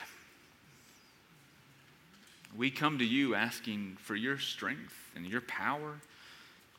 we 2.57 2.71
come 2.71 2.97
to 2.97 3.05
you 3.05 3.35
asking 3.35 3.97
for 3.99 4.15
your 4.15 4.39
strength 4.39 4.95
and 5.15 5.25
your 5.25 5.41
power 5.41 5.99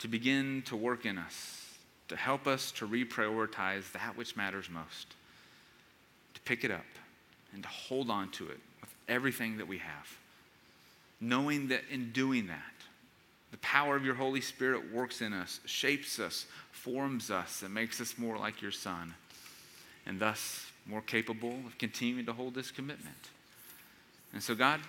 to 0.01 0.09
begin 0.09 0.62
to 0.66 0.77
work 0.77 1.07
in 1.07 1.16
us, 1.16 1.77
to 2.09 2.16
help 2.16 2.46
us 2.46 2.73
to 2.73 2.88
reprioritize 2.88 3.92
that 3.92 4.16
which 4.16 4.37
matters 4.37 4.68
most, 4.68 5.14
to 6.35 6.40
pick 6.40 6.64
it 6.64 6.70
up 6.70 6.85
and 7.53 7.63
to 7.63 7.69
hold 7.69 8.11
on 8.11 8.31
to 8.33 8.45
it 8.49 8.59
with 8.81 8.91
everything 9.09 9.59
that 9.59 9.69
we 9.69 9.79
have, 9.79 10.19
knowing 11.21 11.69
that 11.69 11.83
in 11.91 12.13
doing 12.13 12.47
that, 12.47 12.63
the 13.51 13.59
power 13.59 13.97
of 13.97 14.05
your 14.05 14.15
Holy 14.15 14.41
Spirit 14.41 14.93
works 14.93 15.21
in 15.21 15.33
us, 15.33 15.61
shapes 15.65 16.19
us, 16.19 16.47
forms 16.71 17.31
us, 17.31 17.63
and 17.63 17.75
makes 17.75 18.01
us 18.01 18.17
more 18.17 18.39
like 18.39 18.63
your 18.63 18.71
Son, 18.71 19.15
and 20.07 20.21
thus 20.21 20.67
more 20.87 21.01
capable 21.01 21.57
of 21.67 21.77
continuing 21.79 22.27
to 22.27 22.33
hold 22.33 22.55
this 22.55 22.71
commitment. 22.71 23.29
And 24.33 24.43
so, 24.43 24.55
God, 24.55 24.81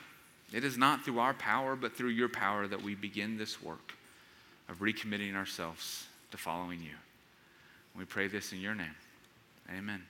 it 0.53 0.63
is 0.63 0.77
not 0.77 1.03
through 1.03 1.19
our 1.19 1.33
power, 1.33 1.75
but 1.75 1.95
through 1.95 2.09
your 2.09 2.29
power 2.29 2.67
that 2.67 2.81
we 2.81 2.95
begin 2.95 3.37
this 3.37 3.61
work 3.61 3.93
of 4.69 4.79
recommitting 4.79 5.35
ourselves 5.35 6.05
to 6.31 6.37
following 6.37 6.81
you. 6.81 6.95
We 7.97 8.05
pray 8.05 8.27
this 8.27 8.53
in 8.53 8.61
your 8.61 8.75
name. 8.75 8.95
Amen. 9.75 10.03